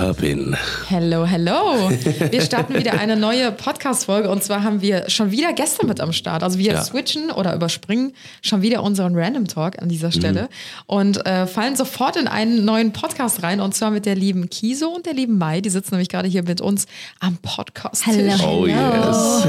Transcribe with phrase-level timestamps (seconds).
[0.00, 0.56] poppin'?
[0.88, 1.90] Hello, hello.
[2.30, 6.12] Wir starten wieder eine neue Podcast-Folge und zwar haben wir schon wieder Gäste mit am
[6.12, 6.42] Start.
[6.42, 6.82] Also wir Ja.
[6.82, 10.48] switchen oder überspringen schon wieder unseren Random Talk an dieser Stelle
[10.86, 14.88] und äh, fallen sofort in einen neuen Podcast rein und zwar mit der lieben Kiso
[14.88, 15.60] und der lieben Mai.
[15.60, 16.86] Die sitzen nämlich gerade hier mit uns
[17.18, 18.06] am Podcast.
[18.06, 18.62] Hello.
[18.62, 19.46] Oh yes.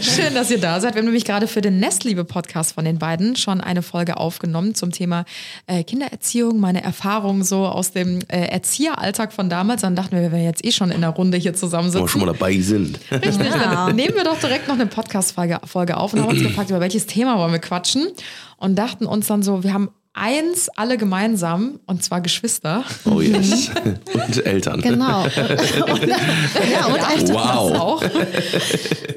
[0.16, 0.94] Schön, dass ihr da seid.
[0.94, 4.92] Wir haben nämlich gerade für den Nestliebe-Podcast von den beiden schon eine Folge aufgenommen zum
[4.92, 5.24] Thema
[5.66, 9.82] äh, Kindererziehung, meine Erfahrungen so aus dem äh, Erzieheralltag von damals.
[9.88, 12.08] Dann dachten wir, wir wären jetzt eh schon in der Runde hier Wo wir zusammensitzen.
[12.08, 13.00] schon mal dabei sind.
[13.10, 16.68] Richtig, dann nehmen wir doch direkt noch eine Podcast-Folge Folge auf und haben uns gefragt,
[16.68, 18.06] über welches Thema wollen wir quatschen
[18.58, 19.88] und dachten uns dann so, wir haben
[20.18, 22.84] eins alle gemeinsam und zwar Geschwister.
[23.04, 23.70] Oh yes.
[24.12, 24.80] Und Eltern.
[24.80, 25.22] Genau.
[25.24, 27.34] und, ja, und Eltern.
[27.34, 28.00] Wow.
[28.00, 28.12] Das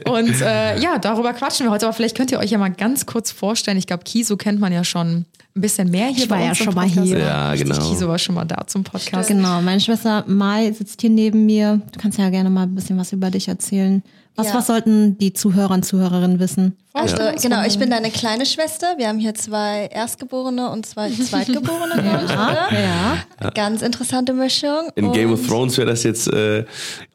[0.06, 0.14] auch.
[0.14, 1.86] Und äh, ja, darüber quatschen wir heute.
[1.86, 3.78] Aber vielleicht könnt ihr euch ja mal ganz kurz vorstellen.
[3.78, 6.56] Ich glaube, Kiso kennt man ja schon ein bisschen mehr hier Ich war bei ja
[6.56, 7.18] schon mal hier.
[7.20, 7.90] Ja, Richtig, genau.
[7.90, 9.28] Kiso war schon mal da zum Podcast.
[9.28, 11.82] Genau, meine Schwester Mai sitzt hier neben mir.
[11.92, 14.04] Du kannst ja gerne mal ein bisschen was über dich erzählen.
[14.36, 14.56] Was, Ja.
[14.56, 16.78] was sollten die Zuhörer und Zuhörerinnen wissen?
[16.94, 17.31] Also Ja.
[17.31, 18.95] genau, ich bin deine kleine Schwester.
[18.97, 22.67] Wir haben hier zwei Erstgeborene und zwei Zweitgeborene, glaube ich, oder?
[22.72, 23.50] Ja.
[23.52, 24.89] Ganz interessante Mischung.
[24.95, 26.66] In Game of Und- Thrones wäre das jetzt äh,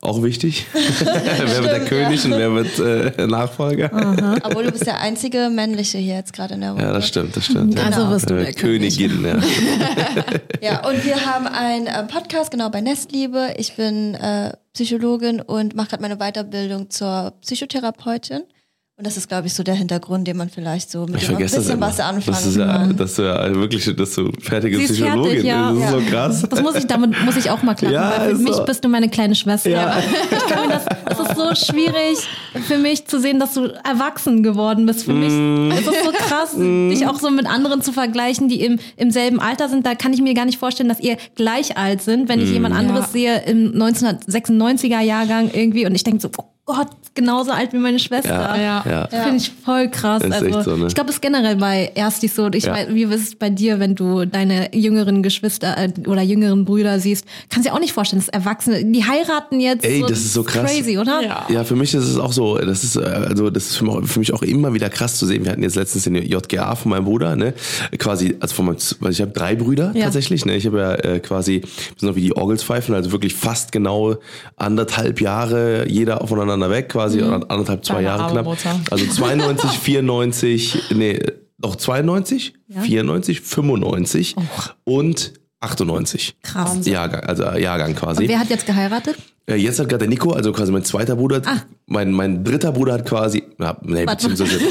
[0.00, 0.66] auch wichtig.
[0.72, 2.78] wer wird der König und wer wird
[3.18, 3.91] äh, Nachfolger?
[4.44, 6.84] Obwohl du bist der einzige männliche hier jetzt gerade in der Runde.
[6.84, 7.78] Ja, das stimmt, das stimmt.
[7.78, 8.11] Also ja.
[8.11, 8.96] wirst du äh, der König.
[8.98, 9.38] Königin, ja.
[10.62, 13.55] Ja, und wir haben einen äh, Podcast, genau, bei Nestliebe.
[13.58, 18.42] Ich bin äh, Psychologin und mache gerade meine Weiterbildung zur Psychotherapeutin.
[18.98, 21.36] Und das ist, glaube ich, so der Hintergrund, den man vielleicht so mit Ich dem
[21.36, 22.96] ein das bisschen was anfangen das ist ja, kann.
[22.96, 25.70] dass du ja wirklich, dass du fertige Sie ist Psychologin fertig, ja.
[25.70, 25.83] bist.
[25.83, 26.01] Das ist Ja.
[26.01, 26.46] so krass.
[26.48, 28.64] Das muss ich, damit muss ich auch mal klar Ja, weil für ist mich so.
[28.64, 29.68] bist du meine kleine Schwester.
[29.68, 29.98] Ja.
[30.30, 32.27] Ich kann mir das, das ist so schwierig
[32.62, 35.05] für mich zu sehen, dass du erwachsen geworden bist.
[35.05, 35.70] Für mich Mm.
[35.72, 39.40] ist es so krass, dich auch so mit anderen zu vergleichen, die im, im selben
[39.40, 39.84] Alter sind.
[39.86, 42.55] Da kann ich mir gar nicht vorstellen, dass ihr gleich alt sind, wenn ich Mm.
[42.55, 43.12] jemand anderes Ja.
[43.12, 48.00] sehe im 1996er Jahrgang irgendwie und ich denke so, oh Gott, genauso alt wie meine
[48.00, 48.28] Schwester.
[48.61, 48.84] Ja.
[48.84, 49.06] Ja.
[49.06, 50.20] Das Finde ich voll krass.
[50.24, 50.89] Ist also, echt so, ne?
[50.89, 52.46] Ich glaube, es ist generell bei Erstis so.
[52.46, 52.72] Und Ich Ja.
[52.72, 56.98] weiß, wie ist es bei dir, wenn du deine jüngeren Geschwister äh, oder jüngeren Brüder
[56.98, 57.24] siehst?
[57.50, 59.84] Kannst dir auch nicht vorstellen, dass Erwachsene, die heiraten jetzt.
[59.84, 60.68] Ey, das ist so krass.
[60.68, 61.22] Crazy, oder?
[61.22, 61.46] Ja.
[61.48, 64.33] Ja, für mich ist es auch so, das ist, äh, also das ist für mich,
[64.33, 65.45] auch immer wieder krass zu sehen.
[65.45, 67.55] Wir hatten jetzt letztens den JGA von meinem Bruder, ne?
[67.98, 68.77] Quasi, also von meinem,
[69.11, 70.05] ich habe drei Brüder Ja.
[70.05, 70.57] tatsächlich, ne?
[70.57, 71.68] Ich habe ja äh, quasi, wir
[71.98, 74.17] sind noch wie die Orgelspfeifen, also wirklich fast genau
[74.57, 78.46] anderthalb Jahre jeder voneinander weg, quasi oder anderthalb, zwei Deine Jahre knapp.
[78.90, 81.18] Also 92, 94, nee,
[81.58, 84.36] doch 92, 94, 95
[84.84, 85.33] und
[85.66, 86.36] 98.
[86.42, 86.86] Krass.
[86.86, 88.22] Jahrgang, also äh, Jahrgang quasi.
[88.22, 89.16] Und wer hat jetzt geheiratet?
[89.48, 91.40] Äh, Jetzt hat gerade der Nico, also quasi mein zweiter Bruder,
[91.86, 94.28] mein, mein dritter Bruder hat quasi, na, nee, Warte.
[94.28, 94.60] beziehungsweise,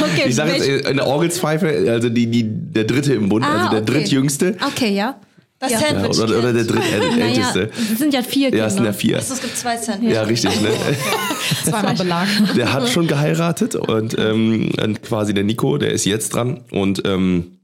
[0.00, 3.64] Okay, ich sage jetzt äh, eine Orgelspfeife, also die, die, der dritte im Bund, Ah,
[3.64, 3.92] also der okay.
[3.92, 4.56] drittjüngste.
[4.68, 5.16] Okay, ja.
[5.58, 5.80] Das Ja.
[5.80, 6.18] Ja, Sandwich.
[6.20, 7.18] oder, oder der drittälteste.
[7.18, 8.98] Naja, es sind ja vier ja, es sind ja Kinder.
[8.98, 9.16] vier.
[9.18, 10.14] Also, es gibt zwei Sandwiches.
[10.14, 10.68] Ja, richtig, ne?
[11.64, 12.26] Zweimal Belag.
[12.56, 17.02] Der hat schon geheiratet und, ähm, und quasi der Nico, der ist jetzt dran und
[17.04, 17.58] ähm,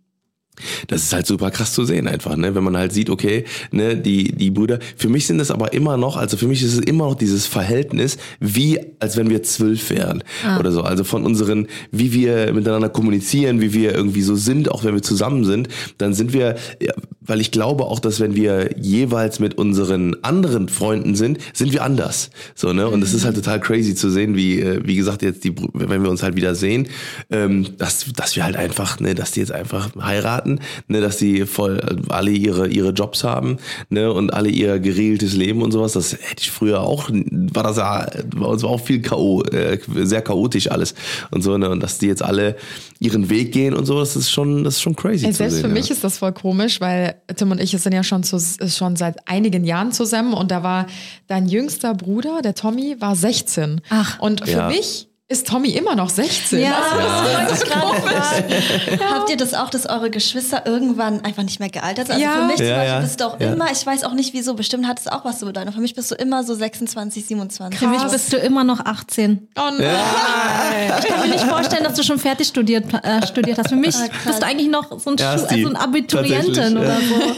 [0.88, 2.54] das ist halt super krass zu sehen einfach, ne?
[2.54, 5.96] Wenn man halt sieht, okay, ne, die, die Brüder, für mich sind es aber immer
[5.96, 9.90] noch, also für mich ist es immer noch dieses Verhältnis, wie als wenn wir zwölf
[9.90, 10.22] wären
[10.58, 10.82] oder so.
[10.82, 15.02] Also von unseren, wie wir miteinander kommunizieren, wie wir irgendwie so sind, auch wenn wir
[15.02, 16.92] zusammen sind, dann sind wir, ja,
[17.28, 21.84] weil ich glaube auch, dass wenn wir jeweils mit unseren anderen Freunden sind, sind wir
[21.84, 22.30] anders.
[22.54, 22.88] So, ne?
[22.88, 26.02] Und es ist halt total crazy zu sehen, wie, äh, wie gesagt, jetzt die, wenn
[26.02, 26.88] wir uns halt wieder sehen,
[27.30, 31.46] ähm, dass, dass wir halt einfach, ne, dass die jetzt einfach heiraten, ne, dass die
[31.46, 33.58] voll äh, alle ihre, ihre Jobs haben,
[33.90, 35.92] ne, und alle ihr geregeltes Leben und sowas.
[35.92, 39.78] Das hätte ich früher auch, war das ja, bei uns war auch viel K.O., äh,
[40.02, 40.94] sehr chaotisch alles
[41.30, 42.56] und so, ne, und dass die jetzt alle
[43.00, 45.62] ihren Weg gehen und so, das ist schon, das ist schon crazy Ey, selbst sehen.
[45.62, 45.74] für ja.
[45.74, 48.38] mich ist das voll komisch, weil Tim und ich sind ja schon, zu,
[48.68, 50.86] schon seit einigen Jahren zusammen und da war
[51.26, 53.80] dein jüngster Bruder, der Tommy, war 16.
[53.90, 54.18] Ach.
[54.20, 54.68] Und für Ja.
[54.68, 56.58] mich ist Tommy immer noch 16.
[56.58, 56.70] Ja.
[56.80, 59.00] das wollte ich gerade fragen.
[59.14, 62.14] Habt ihr das auch, dass eure Geschwister irgendwann einfach nicht mehr gealtert sind?
[62.16, 62.32] Also Ja.
[62.32, 63.00] für mich zum Ja, Beispiel ja.
[63.00, 63.52] bist du auch Ja.
[63.52, 65.70] immer, ich weiß auch nicht wieso, bestimmt hat es auch was zu bedeuten.
[65.72, 67.78] Für mich bist du immer so 26, 27.
[67.78, 69.48] Für mich bist du immer noch 18.
[69.58, 70.92] Oh nein.
[70.98, 73.68] Ich kann mir nicht vorstellen, dass du schon fertig studiert, äh, studiert hast.
[73.68, 74.24] Für mich Ah, krass.
[74.28, 75.54] bist du eigentlich noch so ein, Schu Ersti.
[75.56, 77.14] also ein Abiturientin oder so.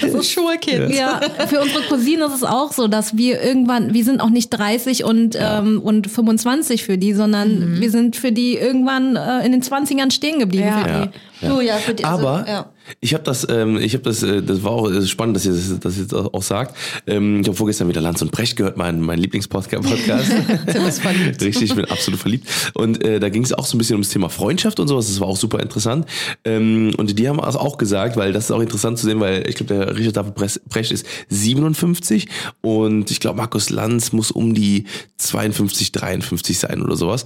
[0.00, 0.94] Das ist Schulkind.
[0.94, 4.50] Ja, für unsere Cousine ist es auch so, dass wir irgendwann, wir sind auch nicht
[4.50, 9.52] 30 und, ähm, und 25 für die, sondern wir sind für die irgendwann äh, in
[9.52, 10.66] den 20ern stehen geblieben.
[10.66, 10.82] Ja.
[10.82, 11.46] Für die.
[11.46, 11.48] Ja.
[11.48, 12.71] Du, ja, für die, also, Aber ja.
[13.00, 15.52] Ich habe das, ähm, ich habe das, äh, das war auch äh, spannend, dass ihr
[15.52, 16.76] das, das jetzt auch sagt.
[17.06, 19.84] Ähm, ich habe vorgestern wieder Lanz und Brecht gehört, mein, mein Lieblingspodcast.
[21.42, 22.46] Richtig, ich bin absolut verliebt.
[22.74, 25.08] Und äh, da ging es auch so ein bisschen ums Thema Freundschaft und sowas.
[25.08, 26.06] Das war auch super interessant.
[26.44, 29.48] Ähm, und die haben also auch gesagt, weil das ist auch interessant zu sehen, weil
[29.48, 32.28] ich glaube, der Richard David Brecht ist 57
[32.60, 34.84] und ich glaube, Markus Lanz muss um die
[35.18, 37.24] 52, 53 sein oder sowas.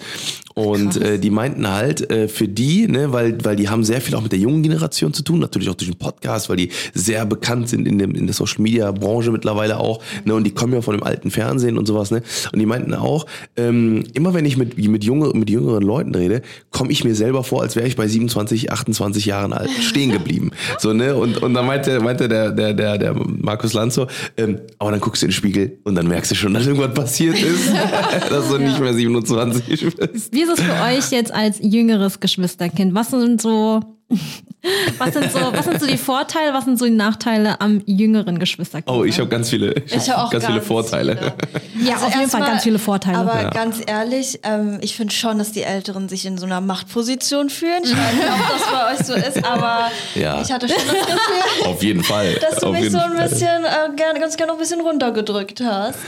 [0.54, 4.14] Und äh, die meinten halt, äh, für die, ne, weil, weil die haben sehr viel
[4.14, 7.24] auch mit der jungen Generation zu tun, natürlich auch durch den Podcast, weil die sehr
[7.26, 10.72] bekannt sind in, dem, in der Social Media Branche mittlerweile auch, ne, und die kommen
[10.72, 12.22] ja von dem alten Fernsehen und sowas, ne.
[12.52, 13.26] Und die meinten auch,
[13.56, 17.44] ähm, immer wenn ich mit, mit, junge, mit jüngeren Leuten rede, komme ich mir selber
[17.44, 20.50] vor, als wäre ich bei 27, 28 Jahren alt stehen geblieben.
[20.78, 21.14] So, ne?
[21.14, 24.06] Und, und dann meinte, meinte der, der, der, der Markus Lanzo,
[24.36, 26.94] ähm, aber dann guckst du in den Spiegel und dann merkst du schon, dass irgendwas
[26.94, 27.72] passiert ist,
[28.30, 30.32] dass du nicht mehr 27 bist.
[30.32, 32.94] Wie ist es für euch jetzt als jüngeres Geschwisterkind?
[32.94, 33.80] Was sind so,
[34.98, 38.38] was sind so, was sind so die Vorteile, was sind so die Nachteile am jüngeren
[38.38, 38.96] Geschwisterkind?
[38.96, 41.16] Oh, ich habe ganz viele, ich Ich hab auch ganz, viele Vorteile.
[41.72, 41.86] viele.
[41.88, 43.18] ja, Also auf jeden Fall erstmal- ganz viele Vorteile.
[43.18, 43.50] Aber Ja.
[43.50, 47.80] ganz ehrlich, ähm, ich finde schon, dass die Älteren sich in so einer Machtposition fühlen.
[47.82, 50.40] Ich weiß nicht, ob das bei euch so ist, aber Ja.
[50.40, 52.34] ich hatte schon das Gefühl, Auf jeden Fall.
[52.34, 55.60] dass du Auf mich so ein bisschen, äh, gern, ganz gerne noch ein bisschen runtergedrückt
[55.64, 55.98] hast.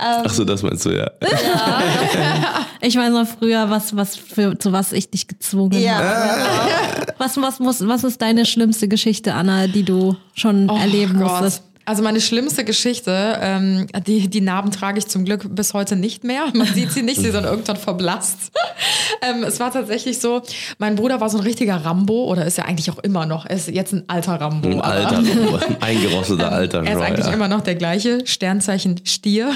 [0.00, 1.08] Ähm, Ach so, das meinst du, ja.
[2.80, 7.14] Ich weiß noch früher, was, was für, zu was ich dich gezwungen ja, habe.
[7.18, 11.30] Was, was, muss, was ist deine schlimmste Geschichte, Anna, die du schon Oh erleben Gott.
[11.42, 11.62] musstest?
[11.86, 16.24] Also meine schlimmste Geschichte, ähm, die, die Narben trage ich zum Glück bis heute nicht
[16.24, 16.46] mehr.
[16.54, 18.52] Man sieht sie nicht, sie sind irgendwann verblasst.
[19.22, 20.42] ähm, es war tatsächlich so,
[20.78, 23.56] mein Bruder war so ein richtiger Rambo oder ist ja eigentlich auch immer noch, er
[23.56, 24.68] ist jetzt ein alter Rambo.
[24.68, 29.52] Ein alter, ein eingerosteter alter Er ist eigentlich immer noch der gleiche Sternzeichen Stier.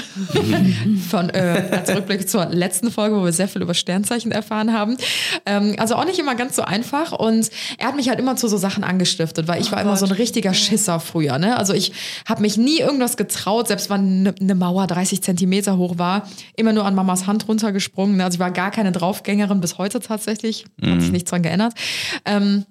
[1.09, 4.97] Von äh, als Rückblick zur letzten Folge, wo wir sehr viel über Sternzeichen erfahren haben.
[5.45, 7.11] Ähm, also auch nicht immer ganz so einfach.
[7.11, 10.05] Und er hat mich halt immer zu so Sachen angestiftet, weil ich war immer so
[10.05, 11.39] ein richtiger Schisser früher.
[11.39, 11.57] Ne?
[11.57, 11.91] Also ich
[12.25, 16.73] habe mich nie irgendwas getraut, selbst wenn eine ne Mauer 30 Zentimeter hoch war, immer
[16.73, 18.17] nur an Mamas Hand runtergesprungen.
[18.17, 18.23] Ne?
[18.23, 20.65] Also ich war gar keine Draufgängerin bis heute tatsächlich.
[20.81, 21.73] Hat sich nichts dran geändert.
[22.25, 22.65] Ähm,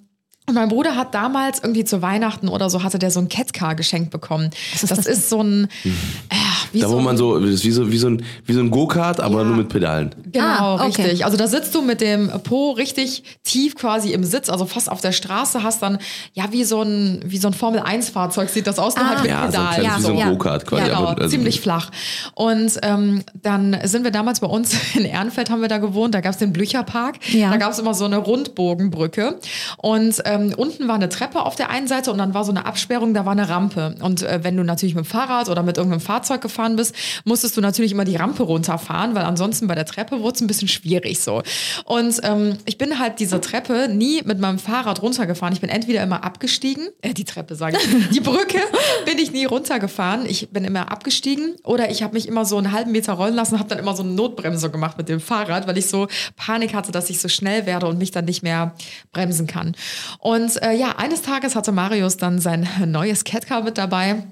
[0.48, 3.74] und mein Bruder hat damals irgendwie zu Weihnachten oder so hatte der so ein Catcar
[3.74, 4.48] geschenkt bekommen.
[4.80, 6.34] Das ist, so ein, äh,
[6.72, 8.60] wie Da so wo man so, das ist wie so, wie so ein, wie so
[8.60, 9.44] ein Go-Kart, aber Ja.
[9.44, 10.14] nur mit Pedalen.
[10.32, 11.02] Genau, Ah, okay.
[11.02, 11.24] richtig.
[11.24, 15.00] Also da sitzt du mit dem Po richtig tief quasi im Sitz, also fast auf
[15.00, 15.98] der Straße, hast dann
[16.34, 19.08] ja wie so ein wie so ein Formel 1 Fahrzeug sieht das aus, nur Ah.
[19.10, 19.74] halt mit Ja, so Pedalen.
[19.80, 20.30] kleines, wie so ein Ja.
[20.30, 20.82] Go-Kart quasi.
[20.82, 21.90] Ja, genau, aber, also- ziemlich flach.
[22.34, 26.20] Und ähm, dann sind wir damals bei uns in Ehrenfeld haben wir da gewohnt, da
[26.20, 27.50] gab es den Blücherpark, Ja.
[27.50, 29.38] da gab es immer so eine Rundbogenbrücke
[29.78, 32.66] und ähm, unten war eine Treppe auf der einen Seite und dann war so eine
[32.66, 33.94] Absperrung, da war eine Rampe.
[34.00, 36.94] Und äh, wenn du natürlich mit dem Fahrrad oder mit irgendeinem Fahrzeug gefahren bist,
[37.25, 40.46] musstest du natürlich immer die Rampe runterfahren, weil ansonsten bei der Treppe wurde es ein
[40.46, 41.43] bisschen schwierig so.
[41.84, 45.55] Und ähm, ich bin halt diese Treppe nie mit meinem Fahrrad runtergefahren.
[45.55, 48.60] Ich bin entweder immer abgestiegen, äh, die Treppe sage ich, die Brücke
[49.06, 50.26] bin ich nie runtergefahren.
[50.26, 53.58] Ich bin immer abgestiegen oder ich habe mich immer so einen halben Meter rollen lassen,
[53.58, 56.93] habe dann immer so eine Notbremse gemacht mit dem Fahrrad, weil ich so Panik hatte,
[56.93, 58.75] dass ich so schnell werde und mich dann nicht mehr
[59.12, 59.75] bremsen kann.
[60.19, 64.22] Und äh, ja, eines Tages hatte Marius dann sein neues Catcar mit dabei.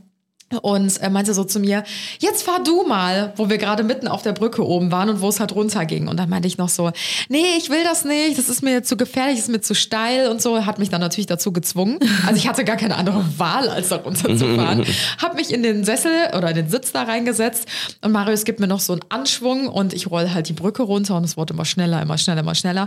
[0.62, 1.82] Und er meinte so zu mir,
[2.20, 5.28] jetzt fahr du mal, wo wir gerade mitten auf der Brücke oben waren und wo
[5.28, 6.06] es halt runterging.
[6.06, 6.92] Und dann meinte ich noch so,
[7.28, 10.40] nee, ich will das nicht, das ist mir zu gefährlich, ist mir zu steil und
[10.40, 10.64] so.
[10.64, 11.98] Hat mich dann natürlich dazu gezwungen.
[12.26, 14.84] Also ich hatte gar keine andere Wahl, als da runterzufahren.
[15.20, 17.66] Hab mich in den Sessel oder in den Sitz da reingesetzt
[18.02, 21.16] und Marius gibt mir noch so einen Anschwung und ich roll halt die Brücke runter
[21.16, 22.86] und es wurde immer schneller, immer schneller, immer schneller.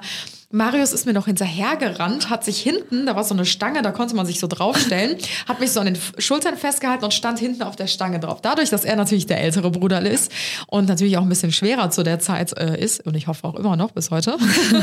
[0.51, 4.15] Marius ist mir noch hinterhergerannt, hat sich hinten, da war so eine Stange, da konnte
[4.15, 5.15] man sich so draufstellen,
[5.47, 8.41] hat mich so an den Schultern festgehalten und stand hinten auf der Stange drauf.
[8.41, 10.31] Dadurch, dass er natürlich der ältere Bruder ist
[10.67, 13.55] und natürlich auch ein bisschen schwerer zu der Zeit äh, ist und ich hoffe auch
[13.55, 14.37] immer noch bis heute,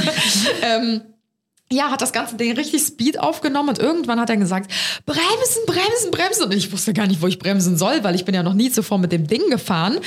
[0.62, 1.00] ähm,
[1.73, 4.70] ja, hat das ganze Ding richtig Speed aufgenommen und irgendwann hat er gesagt,
[5.04, 6.44] bremsen, bremsen, bremsen.
[6.44, 8.70] Und ich wusste gar nicht, wo ich bremsen soll, weil ich bin ja noch nie
[8.70, 9.99] zuvor mit dem Ding gefahren.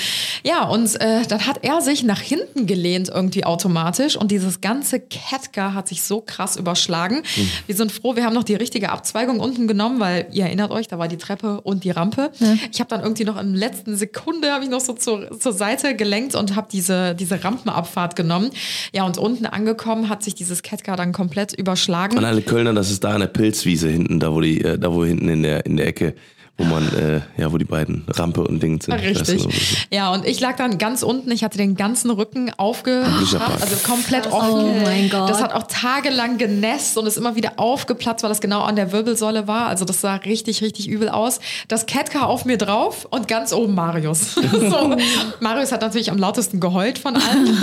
[0.46, 5.02] Ja, und äh, dann hat er sich nach hinten gelehnt irgendwie automatisch und dieses ganze
[5.02, 7.24] Catcar hat sich so krass überschlagen.
[7.68, 10.88] Wir sind froh, wir haben noch die richtige Abzweigung unten genommen, weil ihr erinnert euch,
[10.88, 12.32] da war die Treppe und die Rampe.
[12.72, 15.54] Ich habe dann irgendwie noch in der letzten Sekunde habe ich noch so zur, zur
[15.54, 18.52] Seite gelenkt und habe diese, diese Rampenabfahrt genommen.
[18.94, 22.18] Ja, und unten angekommen hat sich dieses Catcar dann komplett überschlagen.
[22.18, 25.06] An alle Kölner, das ist da der Pilzwiese hinten, da wo die, äh, da wo
[25.06, 26.16] hinten in der in der Ecke,
[26.60, 28.94] wo man, äh, ja, wo die beiden Rampe und Ding sind.
[28.94, 29.18] Richtig.
[29.18, 29.88] das ist.
[29.92, 31.32] Ja, und ich lag dann ganz unten.
[31.32, 33.62] Ich hatte den ganzen Rücken aufgeschraubt, Blutschappat.
[33.62, 34.66] also komplett offen.
[34.66, 35.30] Oh mein Gott.
[35.30, 38.92] Das hat auch tagelang genässt und ist immer wieder aufgeplatzt, weil das genau an der
[38.92, 39.68] Wirbelsäule war.
[39.68, 41.40] Also das sah richtig, richtig übel aus.
[41.70, 44.34] Das Catcar auf mir drauf und ganz oben Marius.
[44.52, 44.96] so.
[45.40, 47.58] Marius hat natürlich am lautesten geheult von allen.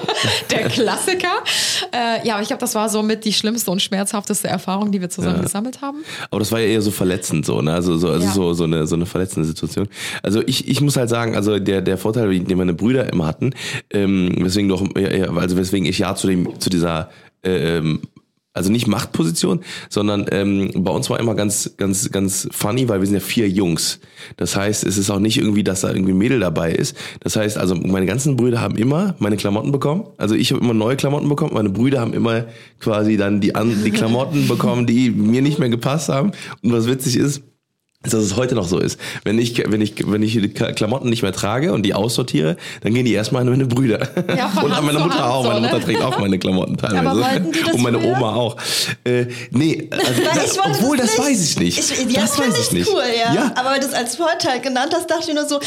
[0.50, 1.28] der Klassiker.
[1.92, 5.10] Äh, ja, aber ich glaube, das war somit die schlimmste und schmerzhafteste Erfahrung, die wir
[5.10, 5.98] zusammen gesammelt haben.
[6.30, 7.74] Aber das war ja eher so verletzend so, ne?
[7.74, 8.32] Also so, also Ja.
[8.32, 9.88] so, so eine so eine verletzende Situation.
[10.22, 13.52] Also ich, ich muss halt sagen, also der der Vorteil, den meine Brüder immer hatten,
[13.90, 14.82] ähm, weswegen doch,
[15.36, 17.10] also weswegen ich ja zu dem zu dieser
[17.42, 18.00] ähm,
[18.58, 23.06] also nicht Machtposition, sondern ähm, bei uns war immer ganz, ganz, ganz funny, weil wir
[23.06, 24.00] sind ja vier Jungs.
[24.36, 26.96] Das heißt, es ist auch nicht irgendwie, dass da irgendwie ein Mädel dabei ist.
[27.20, 30.08] Das heißt, also meine ganzen Brüder haben immer meine Klamotten bekommen.
[30.16, 31.54] Also ich habe immer neue Klamotten bekommen.
[31.54, 32.46] Meine Brüder haben immer
[32.80, 33.52] quasi dann die,
[33.84, 36.32] die Klamotten bekommen, die mir nicht mehr gepasst haben.
[36.62, 37.42] Und was witzig ist,
[38.02, 38.98] dass es heute noch so ist.
[39.24, 42.94] Wenn ich, wenn ich, wenn ich die Klamotten nicht mehr trage und die aussortiere, dann
[42.94, 44.08] gehen die erstmal an meine Brüder.
[44.36, 45.42] Ja, und an meine Mutter auch.
[45.42, 45.68] so, meine ne?
[45.68, 47.50] Mutter trägt auch meine Klamotten teilweise.
[47.64, 48.16] Das und meine früher?
[48.16, 48.56] Oma auch.
[49.02, 51.78] Äh, nee, also, das, obwohl das das weiß ich nicht.
[51.78, 52.88] Ich, das jetzt weiß ich nicht.
[52.88, 53.34] cool, ja.
[53.34, 53.52] ja.
[53.56, 55.58] Aber weil du es als Vorteil genannt hast, dachte ich nur so,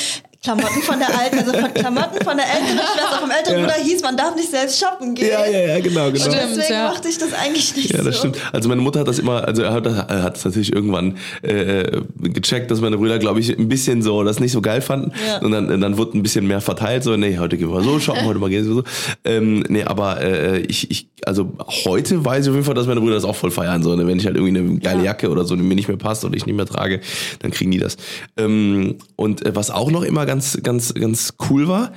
[0.43, 3.65] Klamotten von der alten, also von Klamotten von der älteren Schwester, vom älteren Ja.
[3.67, 5.29] Bruder hieß, man darf nicht selbst shoppen gehen.
[5.29, 6.19] ja, ja, ja, genau, genau.
[6.19, 6.89] Stimmt, deswegen ja.
[6.89, 8.19] mochte ich das eigentlich nicht Ja, das so.
[8.21, 8.37] stimmt.
[8.51, 12.01] Also meine Mutter hat das immer, also er hat, er hat es natürlich irgendwann äh,
[12.19, 15.11] gecheckt, dass meine Brüder, glaube ich, ein bisschen so das nicht so geil fanden.
[15.27, 15.37] Ja.
[15.45, 17.03] Und dann, dann wurde ein bisschen mehr verteilt.
[17.03, 18.83] So, nee, heute gehen wir so shoppen, heute mal gehen wir so.
[19.23, 21.51] Ähm, nee, aber äh, ich, ich, also
[21.85, 23.83] heute weiß ich auf jeden Fall, dass meine Brüder das auch voll feiern.
[23.83, 24.07] So, ne?
[24.07, 26.35] Wenn ich halt irgendwie eine geile Jacke oder so, die mir nicht mehr passt oder
[26.35, 26.99] ich nicht mehr trage,
[27.39, 27.97] dann kriegen die das.
[28.37, 31.91] Ähm, und äh, was auch noch immer ganz, ganz, ganz cool war.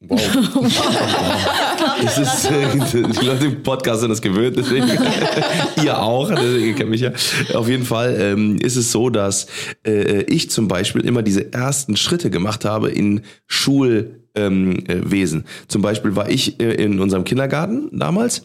[0.00, 0.20] Wow.
[2.02, 2.50] Das ist,
[2.92, 4.86] die Leute im Podcast sind das gewöhnt, deswegen
[5.82, 7.12] ihr auch, deswegen ihr kennt mich ja.
[7.54, 9.46] Auf jeden Fall ähm, ist es so, dass
[9.86, 14.22] äh, ich zum Beispiel immer diese ersten Schritte gemacht habe in Schulwesen.
[14.38, 15.46] Ähm, äh, Wesen.
[15.66, 18.44] zum Beispiel war ich äh, in unserem Kindergarten damals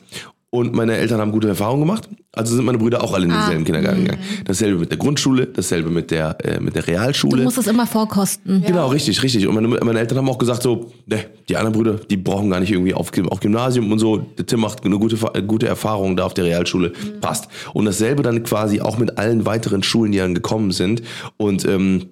[0.51, 2.09] und meine Eltern haben gute Erfahrungen gemacht.
[2.33, 4.21] Also sind meine Brüder auch alle in denselben Kindergarten gegangen.
[4.45, 7.37] Dasselbe mit der Grundschule, dasselbe mit der äh, mit der Realschule.
[7.37, 8.61] Du musst es immer vorkosten.
[8.61, 9.47] Genau, richtig, richtig.
[9.47, 12.59] Und meine, meine Eltern haben auch gesagt so, ne, die anderen Brüder, die brauchen gar
[12.59, 14.17] nicht irgendwie auf, auf Gymnasium und so.
[14.17, 16.91] Der Tim macht eine gute, äh, gute Erfahrung da auf der Realschule.
[17.21, 17.47] Passt.
[17.73, 21.01] Und dasselbe dann quasi auch mit allen weiteren Schulen, die dann gekommen sind.
[21.37, 22.09] Und ähm,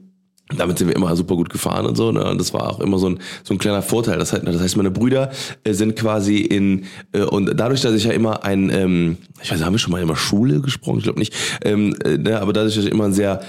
[0.58, 2.12] damit sind wir immer super gut gefahren und so.
[2.12, 2.24] Ne?
[2.24, 4.18] Und das war auch immer so ein, so ein kleiner Vorteil.
[4.18, 5.32] Das heißt, das heißt meine Brüder
[5.64, 9.64] äh, sind quasi in, äh, und dadurch, dass ich ja immer ein, ähm, ich weiß,
[9.64, 10.98] haben wir schon mal über Schule gesprochen?
[10.98, 11.36] Ich glaube nicht.
[11.64, 12.42] Ähm, äh, ne?
[12.42, 13.42] Aber dadurch, dass ich immer ein sehr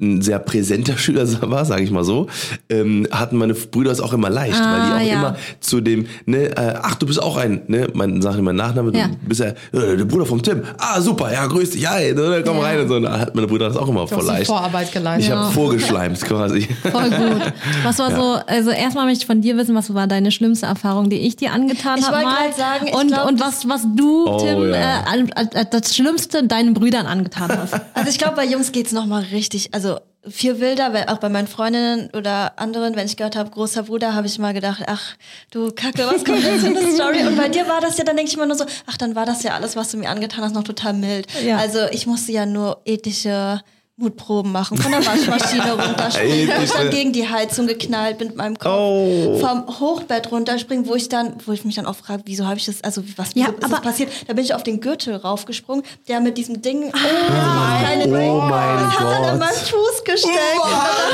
[0.00, 2.26] ein sehr präsenter Schüler war, sage ich mal so,
[2.68, 5.12] ähm, hatten meine Brüder es auch immer leicht, weil die Ah, auch ja.
[5.14, 8.56] immer zu dem, ne, äh, ach, du bist auch ein, ne, mein, sag ich mein
[8.56, 9.06] Nachname, Ja.
[9.08, 10.62] du bist ja äh, der Bruder vom Tim.
[10.78, 12.62] Ah, super, ja, grüß dich, ja, ey, ne, komm Ja.
[12.64, 12.96] rein und so.
[12.96, 14.46] Und da hat meine Brüder das auch immer Du voll leicht.
[14.48, 15.30] Vorarbeit geleistet.
[15.32, 16.68] Ich habe vorgeschleimt quasi.
[16.90, 17.52] Voll gut.
[17.84, 21.08] Was war so, also erstmal möchte ich von dir wissen, was war deine schlimmste Erfahrung,
[21.08, 22.36] die ich dir angetan Ich habe wollte mal?
[22.48, 24.74] gerade sagen, ich und, glaub, und was, was du, Oh, Tim, ja.
[24.74, 25.30] äh, an-
[25.70, 27.74] das Schlimmste deinen Brüdern angetan hast.
[27.94, 29.83] Also ich glaube, bei Jungs geht's noch mal richtig, also
[30.28, 34.14] viel wilder, weil auch bei meinen Freundinnen oder anderen, wenn ich gehört habe, großer Bruder,
[34.14, 35.16] habe ich mal gedacht, ach
[35.50, 37.26] du Kacke, was kommt jetzt für eine Story?
[37.26, 39.26] Und bei dir war das ja, dann denke ich immer nur so, ach, dann war
[39.26, 41.26] das ja alles, was du mir angetan hast, noch total mild.
[41.44, 41.58] Ja.
[41.58, 43.60] Also ich musste ja nur ethische
[43.96, 48.36] Mutproben machen, von der Waschmaschine runterspringen, wo ich dann gegen die Heizung geknallt bin mit
[48.36, 49.38] meinem Kopf, Oh.
[49.38, 52.66] vom Hochbett runterspringen, wo ich dann, wo ich mich dann auch frage, wieso habe ich
[52.66, 54.10] das, also was Ja, ist aber- das passiert?
[54.26, 58.76] Da bin ich auf den Gürtel raufgesprungen, der mit diesem Ding, ah, kleine Oh mein
[58.78, 59.32] das hat dann Gott.
[59.32, 60.34] in meinen Fuß gesteckt.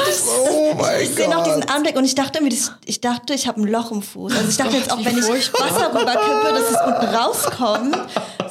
[0.09, 0.17] Ich,
[0.49, 1.47] Oh mein ich sehe noch Gott.
[1.49, 2.51] diesen Anblick und ich dachte mir,
[2.87, 4.33] ich dachte, ich habe ein Loch im Fuß.
[4.35, 5.53] Also ich dachte jetzt auch, wenn ich.
[5.53, 7.99] Wasser rüberkippe, dass es unten rauskommt.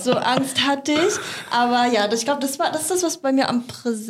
[0.02, 1.14] So Angst hatte ich.
[1.52, 3.66] Aber ja, ich glaube, das war das ist das, was bei mir am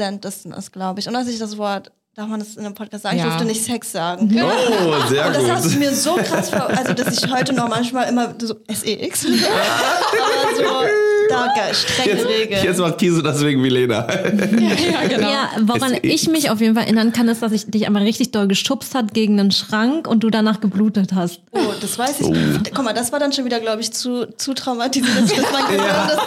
[0.10, 1.08] präsentesten ist, glaube ich.
[1.08, 3.18] Und als ich das Wort, darf man das in einem Podcast sagen?
[3.18, 3.30] Ich Ja.
[3.30, 4.30] durfte nicht Sex sagen.
[4.34, 5.80] Oh, sehr Und das hast du gut.
[5.80, 9.26] mir so krass vor, also dass ich heute noch manchmal immer so SEX.
[9.26, 10.88] Aber
[11.30, 12.64] ge- strenge Jetzt, Regeln.
[12.64, 14.08] jetzt macht Kiso das wegen Milena.
[14.10, 15.30] Ja, genau.
[15.30, 18.04] Ja, woran Es- ich mich auf jeden Fall erinnern kann, ist, dass ich dich einmal
[18.04, 21.42] richtig doll geschubst hat gegen einen Schrank und du danach geblutet hast.
[21.52, 22.74] Oh, das weiß ich.
[22.74, 26.08] Guck mal, das war dann schon wieder, glaube ich, zu, zu traumatisiert, dass mein Gehirn
[26.08, 26.18] das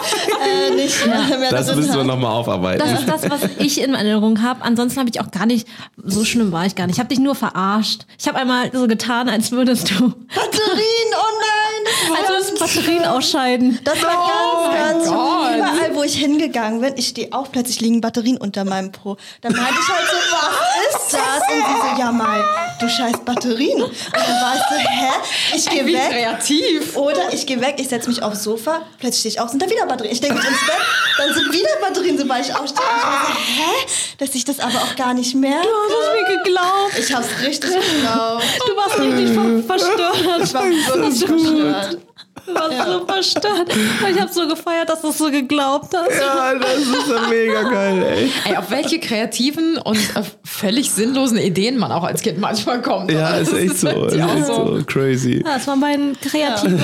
[0.71, 1.05] äh, nicht
[1.39, 2.79] mehr Das müssen wir nochmal aufarbeiten.
[2.79, 4.61] Das ist das, was ich in Erinnerung habe.
[4.63, 5.67] Ansonsten habe ich auch gar nicht,
[6.03, 6.95] so schlimm war ich gar nicht.
[6.95, 8.05] Ich habe dich nur verarscht.
[8.19, 11.52] Ich habe einmal so getan, als würdest du, Batterien, oh nein!
[12.11, 13.79] Als würdest du Batterien ausscheiden.
[13.83, 15.55] Das war ganz, ganz Gott.
[15.55, 16.93] überall, wo ich hingegangen bin.
[16.97, 19.17] Ich stehe auf, plötzlich liegen Batterien unter meinem Po.
[19.41, 21.41] Dann meinte ich halt so, was ist das?
[21.49, 22.43] Und sie so, ja mal,
[22.79, 23.81] du scheiß Batterien.
[23.81, 25.09] Und dann war ich so, hä?
[25.55, 26.09] Ich gehe weg.
[26.09, 26.95] kreativ.
[26.97, 29.69] Oder ich gehe weg, ich setze mich aufs Sofa, plötzlich stehe ich auf, sind da
[29.69, 30.13] wieder Batterien.
[30.13, 30.75] Ich denke mich ins Bett,
[31.17, 32.83] dann sind wieder Batterien, sobald ich aufstehe.
[32.83, 34.15] Und ich war so, hä?
[34.17, 35.67] Dass ich das aber auch gar nicht merke.
[35.67, 36.99] Du hast mir geglaubt.
[36.99, 38.43] Ich hab's richtig geglaubt.
[38.67, 40.43] Du warst richtig ver verstört.
[40.43, 41.97] Ich war wirklich verstört.
[42.45, 43.73] Du warst so verstört.
[44.11, 46.19] Ich habe so gefeiert, dass du es so geglaubt hast.
[46.19, 48.31] Ja, das ist ja mega geil, ey.
[48.45, 53.11] Ey, auf welche kreativen und äh, völlig sinnlosen Ideen man auch als Kind manchmal kommt.
[53.11, 53.39] Ja, oder?
[53.39, 54.05] ist Das echt so.
[54.05, 55.43] Ist echt so crazy.
[55.45, 56.79] Ja, das war mein kreativer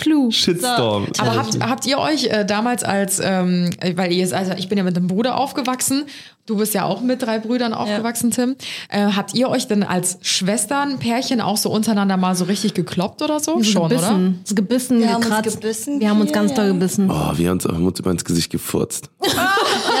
[0.00, 0.30] Clou.
[0.30, 1.08] Shitstorm.
[1.18, 4.84] Aber habt, habt ihr euch äh, damals als, ähm, weil ihr, also ich bin ja
[4.84, 6.06] mit einem Bruder aufgewachsen,
[6.50, 8.56] du bist ja auch mit drei Brüdern aufgewachsen, Tim.
[8.88, 13.38] Äh, habt ihr euch denn als Schwesternpärchen auch so untereinander mal so richtig gekloppt oder
[13.40, 13.62] so?
[13.62, 13.94] Schon, oder?
[13.96, 14.40] gebissen.
[14.44, 15.60] So gebissen, Wir haben uns gekratzt.
[15.60, 16.56] gebissen, Wir haben uns ja, ganz ja.
[16.56, 17.08] doll gebissen.
[17.10, 19.08] Oh, wir haben uns, haben uns immer ins Gesicht gefurzt.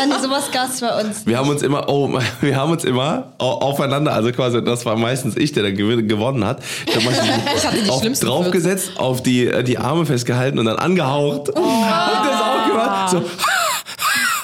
[0.00, 1.26] Ja, nee, sowas gab's bei uns.
[1.26, 2.08] Wir haben uns immer, oh,
[2.40, 6.06] wir haben uns immer au- aufeinander, also quasi, das war meistens ich, der da gewin-
[6.06, 6.62] gewonnen hat.
[6.86, 10.76] Ich habe hatte die auf, schlimmsten draufgesetzt, auf die, äh, die Arme festgehalten und dann
[10.76, 11.50] angehaucht.
[11.50, 13.10] Und das auch gemacht.
[13.10, 13.22] So.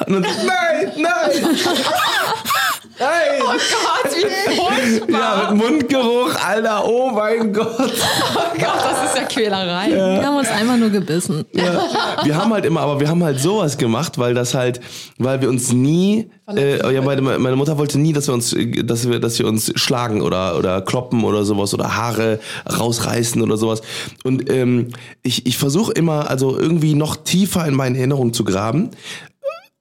[0.07, 1.57] Und dann, nein, nein!
[2.99, 3.43] Nein!
[3.43, 5.21] Oh Gott, wie furchtbar.
[5.21, 7.77] Ja, mit Mundgeruch, Alter, oh mein Gott.
[7.79, 9.91] Oh Gott, das ist ja Quälerei.
[9.91, 11.45] Wir haben uns einfach nur gebissen.
[11.53, 11.79] Ja,
[12.25, 14.81] wir haben halt immer, aber wir haben halt sowas gemacht, weil das halt,
[15.19, 19.09] weil wir uns nie, äh, ja, meine, meine Mutter wollte nie, dass wir uns, dass
[19.09, 23.83] wir, dass wir uns schlagen oder oder kloppen oder sowas oder Haare rausreißen oder sowas.
[24.25, 24.89] Und ähm,
[25.23, 28.91] ich, ich versuche immer, also irgendwie noch tiefer in meine Erinnerung zu graben,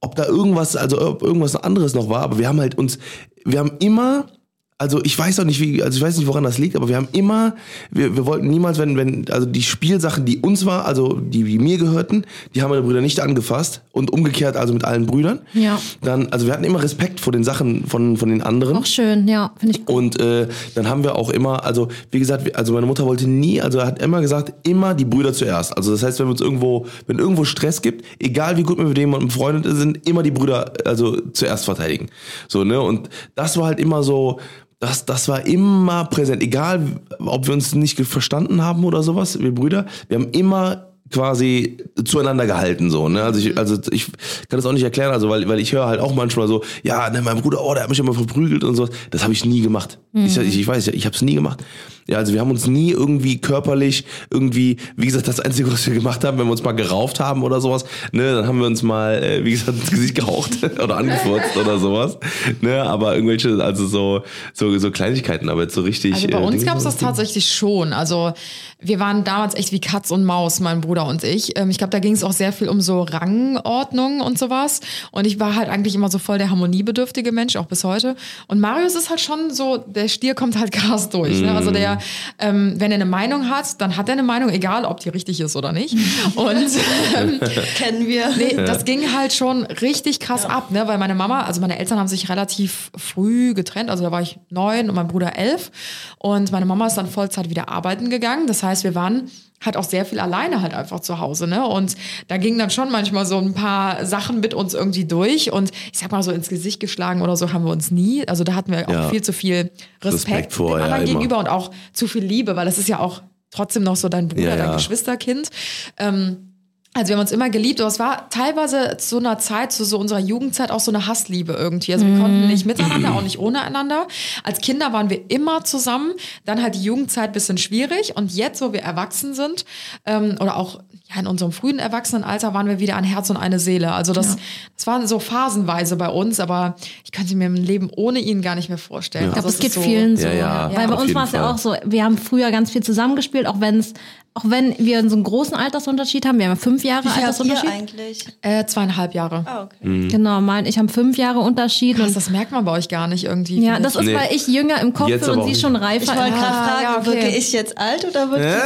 [0.02, 3.00] ob da irgendwas, also ob irgendwas anderes noch war, aber wir haben halt uns,
[3.44, 4.28] wir haben immer,
[4.77, 6.98] also ich weiß auch nicht, wie, also ich weiß nicht, woran das liegt, aber wir
[6.98, 7.55] haben immer,
[7.91, 11.60] wir, wir wollten niemals, wenn, wenn, also die Spielsachen, die uns war, also die, die
[11.60, 15.39] mir gehörten, die haben meine Brüder nicht angefasst und umgekehrt, also mit allen Brüdern.
[15.53, 15.79] Ja.
[16.01, 18.75] Dann, also wir hatten immer Respekt vor den Sachen von, von den anderen.
[18.75, 19.96] Auch schön, ja, finde ich gut.
[19.96, 23.62] Und äh, dann haben wir auch immer, also wie gesagt, also meine Mutter wollte nie,
[23.62, 25.77] also hat immer gesagt, immer die Brüder zuerst.
[25.77, 28.86] Also das heißt, wenn wir uns irgendwo, wenn irgendwo Stress gibt, egal wie gut wir
[28.86, 32.08] mit jemandem befreundet sind, immer die Brüder also zuerst verteidigen.
[32.50, 34.38] So ne und das war halt immer so.
[34.86, 39.51] Das, das war immer präsent, egal ob wir uns nicht verstanden haben oder sowas, wir
[39.51, 43.24] Brüder, wir haben immer quasi zueinander gehalten so ne?
[43.24, 46.00] Also ich also ich kann das auch nicht erklären also weil weil ich höre halt
[46.00, 48.89] auch manchmal so ja ne, mein Bruder oh der hat mich immer verprügelt und so
[49.12, 50.00] das habe ich nie gemacht.
[50.13, 51.63] Ich, ich, ich weiß ja ich habe es nie gemacht
[52.07, 55.93] ja also wir haben uns nie irgendwie körperlich irgendwie wie gesagt das einzige was wir
[55.93, 58.83] gemacht haben wenn wir uns mal gerauft haben oder sowas ne dann haben wir uns
[58.83, 60.51] mal äh, wie gesagt ins Gesicht gehaucht
[60.83, 62.18] oder angefurzt oder sowas
[62.61, 66.41] ne aber irgendwelche also so so so Kleinigkeiten aber jetzt so richtig Also bei äh,
[66.41, 67.94] uns gab es das tatsächlich schon.
[67.94, 68.33] Also
[68.79, 71.57] wir waren damals echt wie Katz und Maus, mein Bruder und ich.
[71.57, 74.81] Ähm, Ich glaube, da ging es auch sehr viel um so Rangordnung und sowas.
[75.11, 78.15] Und ich war halt eigentlich immer so voll der harmoniebedürftige Mensch, auch bis heute.
[78.48, 81.41] Und Marius ist halt schon so, der Stier kommt halt krass durch.
[81.41, 81.51] Ne?
[81.53, 81.95] Also der,
[82.40, 85.40] ähm, wenn er eine Meinung hat, dann hat er eine Meinung, egal ob die richtig
[85.42, 85.96] ist oder nicht.
[86.36, 86.55] Und
[87.18, 87.40] ähm,
[87.75, 88.29] Kennen wir.
[88.38, 90.88] Nee, das ging halt schon richtig krass ab, ne?
[90.88, 93.90] Weil meine Mama, also meine Eltern haben sich relativ früh getrennt.
[93.90, 95.72] Also da war ich neun und mein Bruder elf.
[96.20, 98.48] Und meine Mama ist dann Vollzeit wieder arbeiten gegangen.
[98.48, 99.29] Das heißt, wir waren
[99.64, 101.66] halt auch sehr viel alleine halt einfach zu Hause, ne?
[101.66, 101.96] Und
[102.27, 105.51] da gingen dann schon manchmal so ein paar Sachen mit uns irgendwie durch.
[105.51, 108.27] Und ich sag mal so ins Gesicht geschlagen oder so haben wir uns nie.
[108.27, 109.10] Also da hatten wir auch Ja.
[109.10, 109.72] viel zu viel
[110.03, 113.00] Respekt, Respekt vor, dem ja, gegenüber und auch zu viel Liebe, weil das ist ja
[113.00, 113.21] auch
[113.51, 114.75] trotzdem noch so dein Bruder, Ja, dein ja.
[114.75, 115.50] Geschwisterkind.
[115.98, 116.51] Ähm,
[116.98, 120.00] also wir haben uns immer geliebt, aber es war teilweise zu einer Zeit, zu so
[120.00, 121.91] unserer Jugendzeit auch so eine Hassliebe irgendwie.
[121.91, 124.07] Also wir konnten nicht miteinander, auch nicht ohne einander.
[124.45, 126.13] Als Kinder waren wir immer zusammen,
[126.45, 129.65] dann halt die Jugendzeit bisschen schwierig und jetzt, wo wir erwachsen sind
[130.05, 130.79] ähm, oder auch
[131.13, 133.91] ja, in unserem frühen Erwachsenenalter waren wir wieder ein Herz und eine Seele.
[133.94, 134.37] Also das,
[134.75, 138.55] das waren so phasenweise bei uns, aber ich könnte mir ein Leben ohne ihn gar
[138.55, 139.25] nicht mehr vorstellen.
[139.25, 140.27] Ich glaube, Also es geht so, vielen so.
[140.27, 142.81] Ja, ja, Weil bei uns war es ja auch so, wir haben früher ganz viel
[142.81, 143.94] zusammengespielt, auch wenn es
[144.37, 147.11] auch wenn wir so einen großen Altersunterschied haben, wir haben ja fünf Jahre Wie viel
[147.13, 147.69] habt ihr Altersunterschied.
[147.69, 148.25] eigentlich?
[148.41, 149.43] Äh, zweieinhalb Jahre.
[149.45, 149.75] Ah, okay.
[149.87, 150.09] Mhm.
[150.09, 151.95] Genau, Mai und ich haben fünf Jahre Unterschied.
[151.95, 153.63] Krass, Und, das merkt man bei euch gar nicht irgendwie.
[153.65, 154.01] ja, das ich.
[154.01, 154.15] ist, Nee.
[154.15, 156.03] weil ich jünger im Kopf Jetzt bin und sie schon reifer.
[156.03, 156.69] Ich wollte gerade Kopf.
[156.69, 157.05] fragen, ja, okay.
[157.05, 158.45] wirke ich jetzt alt oder wirke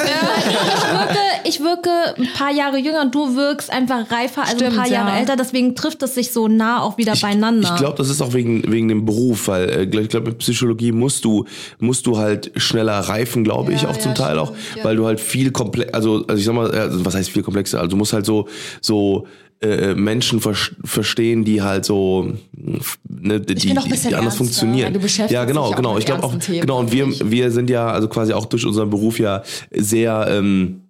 [0.49, 4.71] ich wirke, ich wirke ein paar Jahre jünger und du wirkst einfach reifer, also Stimmt,
[4.71, 5.19] ein paar Jahre ja.
[5.19, 5.35] älter.
[5.35, 7.69] Deswegen trifft es sich so nah auch wieder beieinander.
[7.69, 10.91] Ich glaube, das ist auch wegen, wegen dem Beruf, weil äh, ich glaube, mit Psychologie
[10.91, 11.45] musst du,
[11.77, 14.83] musst du halt schneller reifen, glaube ich, Ja, auch zum ja, Teil auch, ja.
[14.83, 17.79] weil du halt viel komplex, also, also ich sag mal, also was heißt viel komplexer?
[17.79, 18.47] Also du musst halt so,
[18.81, 19.27] so
[19.61, 24.31] äh, Menschen ver verstehen, die halt so, ne, die, die, anders ernster.
[24.31, 24.87] funktionieren.
[24.87, 25.97] Ja, du beschäftigst ja, genau, genau.
[25.97, 26.79] Ich glaube auch, Themen, genau.
[26.79, 30.81] Und wir, wir sind ja also quasi auch durch unseren Beruf ja sehr, ähm,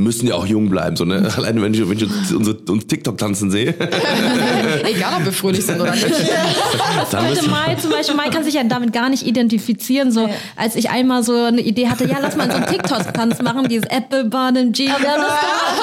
[0.00, 1.30] müssen ja auch jung bleiben, so, ne?
[1.36, 3.74] Alleine wenn ich, wenn ich uns, unsere, uns TikTok tanzen sehe,
[4.84, 6.06] Egal, ob wir fröhlich sind oder nicht.
[7.12, 10.12] Heute müssen Mai zum Beispiel, Mai kann sich ja damit gar nicht identifizieren.
[10.12, 13.68] So, als ich einmal so eine Idee hatte, ja, lass mal so einen TikTok-Tanz machen,
[13.68, 14.86] dieses Apple Bun G.
[14.86, 15.36] Wir haben das gemacht,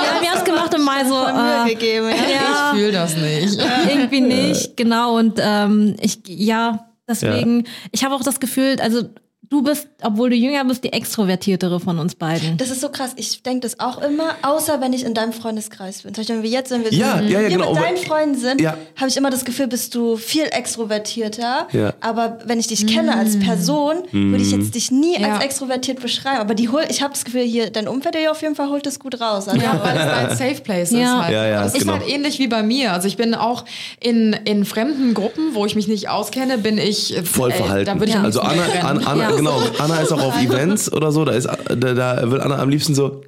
[0.04, 2.08] ja, wir haben es gemacht und Mai so, äh, gegeben.
[2.10, 2.34] Ja.
[2.34, 3.60] ja, Ich fühle das nicht.
[3.90, 5.18] irgendwie nicht, genau.
[5.18, 9.04] Und ähm, ich, ja, deswegen, ich habe auch das Gefühl, also
[9.50, 12.58] du bist, obwohl du jünger bist, die extrovertiertere von uns beiden.
[12.58, 13.12] Das ist so krass.
[13.16, 16.14] Ich denke das auch immer, außer wenn ich in deinem Freundeskreis bin.
[16.14, 17.74] Zum Beispiel, wenn wir jetzt, wenn wir Ja, so ja, ja, hier genau.
[17.74, 18.78] mit deinen Freunden sind, Ja.
[18.98, 21.68] habe ich immer das Gefühl, bist du viel extrovertierter.
[21.72, 21.94] Ja.
[22.02, 25.36] Aber wenn ich dich kenne als Person, würde ich jetzt dich nie Ja.
[25.36, 26.40] als extrovertiert beschreiben.
[26.40, 28.86] Aber die hol, ich habe das Gefühl, hier dein Umfeld hier auf jeden Fall holt
[28.88, 29.48] es gut raus.
[29.48, 31.00] Also, Ja, weil es dein Safe Place Ja.
[31.20, 31.34] ist halt.
[31.34, 31.94] Ja, ja, das ist genau.
[31.94, 32.94] halt ähnlich wie bei mir.
[32.94, 33.66] Also ich bin auch
[34.00, 37.86] in, in fremden Gruppen, wo ich mich nicht auskenne, bin ich äh, voll verhalten.
[37.86, 38.64] Da würde ich Also Anna.
[38.82, 39.37] Anna, Anna Ja.
[39.38, 42.69] Genau, Anna ist auch auf Events oder so, da ist da, da will Anna am
[42.69, 43.21] liebsten so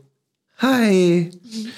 [0.61, 1.31] Hi.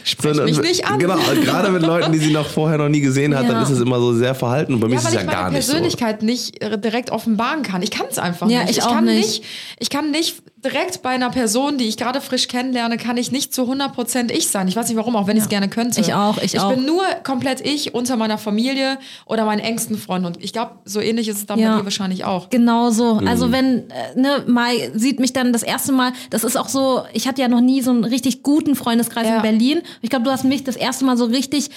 [0.04, 0.98] Sprich So, mich und- nicht an.
[0.98, 3.52] Genau, gerade mit Leuten, die sie noch vorher noch nie gesehen hat, Ja.
[3.52, 4.74] dann ist es immer so sehr verhalten.
[4.74, 5.74] Und bei mir Ja, ist es ja ich gar nicht so.
[5.74, 7.84] Persönlichkeit nicht äh, direkt offenbaren kann.
[7.84, 8.72] Ich kann es einfach Ja, nicht.
[8.78, 9.44] ich auch kann nicht.
[9.78, 13.54] Ich kann nicht direkt bei einer Person, die ich gerade frisch kennenlerne, kann ich nicht
[13.54, 14.68] zu 100% ich sein.
[14.68, 16.00] Ich weiß nicht warum, auch wenn ich es gerne könnte.
[16.02, 16.74] Ich auch, ich ich auch.
[16.74, 20.28] bin nur komplett ich unter meiner Familie oder meinen engsten Freunden.
[20.28, 21.72] Und ich glaube, so ähnlich ist es dann Ja.
[21.74, 22.50] bei dir wahrscheinlich auch.
[22.50, 23.16] Genau so.
[23.16, 23.28] Mhm.
[23.28, 27.02] Also wenn, äh, ne, Mai sieht mich dann das erste Mal, das ist auch so,
[27.14, 29.38] ich hatte ja noch nie so einen richtig guten Freundeskreis Ja.
[29.38, 29.82] in Berlin.
[30.02, 31.70] Ich glaube, du hast mich das erste Mal so richtig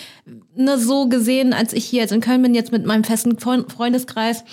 [0.57, 3.73] ne, so gesehen, als ich hier jetzt in Köln bin, jetzt mit meinem festen Freund-
[3.73, 4.44] Freundeskreis,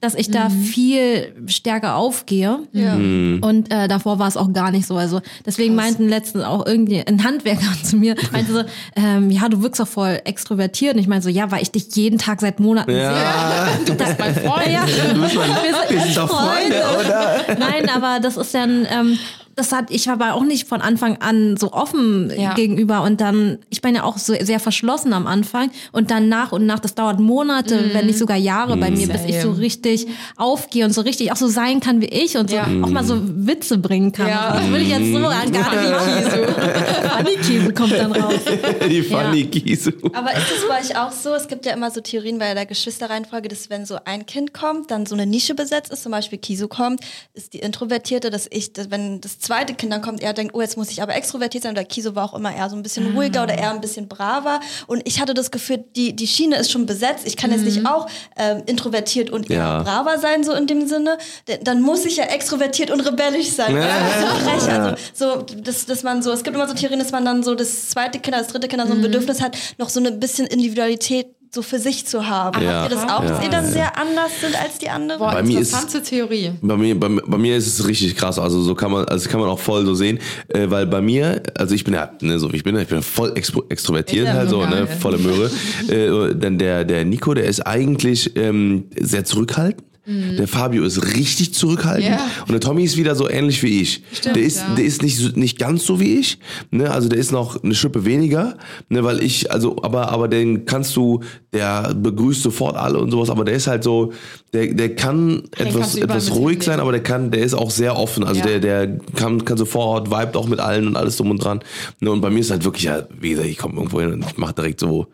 [0.00, 0.62] dass ich da Mhm.
[0.64, 2.58] viel stärker aufgehe.
[2.72, 2.94] Ja.
[2.94, 4.96] Und äh, davor war es auch gar nicht so.
[4.96, 8.62] Also deswegen meinten letztens auch irgendwie ein Handwerker zu mir, meinte so,
[8.96, 10.94] ähm, ja, du wirkst doch voll extrovertiert.
[10.94, 13.02] Und ich meinte so, ja, weil ich dich jeden Tag seit Monaten sehe.
[13.02, 14.68] Ja, Du bist mein Freund.
[14.68, 17.56] Ja, du bist mein, wir sind wir sind doch Freunde, oder?
[17.58, 19.18] Nein, aber das ist dann, ähm,
[19.56, 22.54] das hat, ich war aber auch nicht von Anfang an so offen Ja.
[22.54, 26.52] gegenüber und dann, ich bin ja auch so sehr verschlossen am Anfang und dann nach
[26.52, 30.06] und nach, das dauert Monate, wenn nicht sogar Jahre bei mir, bis ich so richtig
[30.36, 32.64] aufgehe und so richtig auch so sein kann wie ich und so Ja.
[32.82, 34.28] auch mal so Witze bringen kann.
[34.28, 34.52] Ja.
[34.58, 36.46] Das würde ich jetzt so an gar nicht machen.
[37.16, 38.34] Funny-Käse kommt dann raus.
[38.90, 39.90] Die Funny Kisu.
[40.12, 41.34] Aber ist es bei euch auch so?
[41.34, 44.90] Es gibt ja immer so Theorien bei der Geschwisterreihenfolge, dass wenn so ein Kind kommt,
[44.90, 47.00] dann so eine Nische besetzt ist, zum Beispiel Kisu kommt,
[47.34, 50.60] ist die Introvertierte, dass ich, dass wenn das zweite Kind dann kommt, er denkt, oh,
[50.60, 51.72] jetzt muss ich aber extrovertiert sein.
[51.72, 54.60] Oder Kisu war auch immer eher so ein bisschen ruhiger oder eher ein bisschen braver.
[54.86, 57.26] Und ich hatte das Gefühl, die, die Schiene ist schon besetzt.
[57.26, 59.82] Ich kann jetzt nicht auch ähm, introvertiert und eher Ja.
[59.82, 61.18] braver sein, so in dem Sinne.
[61.48, 63.74] D- Dann muss ich ja extrovertiert und rebellisch sein.
[63.76, 63.86] Ja.
[63.86, 64.78] Das ist so frech.
[64.78, 67.54] Also, so, dass, dass man so, es gibt immer so Theorien, dass man dann so
[67.54, 70.46] das zweite Kind, das dritte Kind dann so ein Bedürfnis hat, noch so ein bisschen
[70.46, 72.62] Individualität so für sich zu haben.
[72.62, 72.82] Ja.
[72.82, 75.18] Habt ihr das auch, dass ihr dann sehr anders sind als die anderen?
[75.20, 76.52] Boah, Bei mir ist- Theorie.
[76.62, 78.38] Bei mir, bei, bei mir ist es richtig krass.
[78.38, 81.42] Also so kann man, also kann man auch voll so sehen, äh, weil bei mir,
[81.56, 84.50] also ich bin ja ne, so wie ich bin, ich bin voll extro, extrovertiert, halt
[84.50, 85.50] so, ne, volle Möhre.
[85.88, 89.82] äh, dann der der Nico, der ist eigentlich ähm, sehr zurückhaltend.
[90.08, 92.20] Der Fabio ist richtig zurückhaltend Ja.
[92.42, 94.02] und der Tommy ist wieder so ähnlich wie ich.
[94.12, 94.74] Stimmt, der ist, ja.
[94.76, 96.38] der ist nicht nicht ganz so wie ich,
[96.70, 96.90] ne?
[96.92, 98.56] Also der ist noch eine Schippe weniger,
[98.88, 99.02] ne?
[99.02, 101.20] Weil ich, also aber aber den kannst du,
[101.52, 104.12] der begrüßt sofort alle und sowas, aber der ist halt so,
[104.52, 107.70] der der kann etwas überall etwas mit ruhig sein, aber der kann, der ist auch
[107.72, 108.22] sehr offen.
[108.22, 108.46] Also Ja.
[108.46, 111.60] der, der kann, kann sofort, vibet auch mit allen und alles drum und dran.
[112.00, 114.24] Ne, und bei mir ist halt wirklich, ja, wie gesagt, ich komme irgendwo hin und
[114.24, 115.06] ich mache direkt so,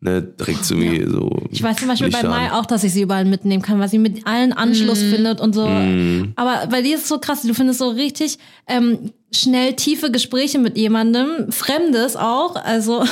[0.00, 1.30] ne, direkt zu mir so.
[1.50, 2.52] Ich weiß zum Beispiel bei Mai an.
[2.52, 5.64] auch, dass ich sie überall mitnehmen kann, weil sie mit allen Anschluss findet und so.
[5.64, 10.58] Aber bei dir ist es so krass, du findest so richtig ähm, schnell tiefe Gespräche
[10.58, 12.56] mit jemandem, Fremdes auch.
[12.56, 13.10] Also das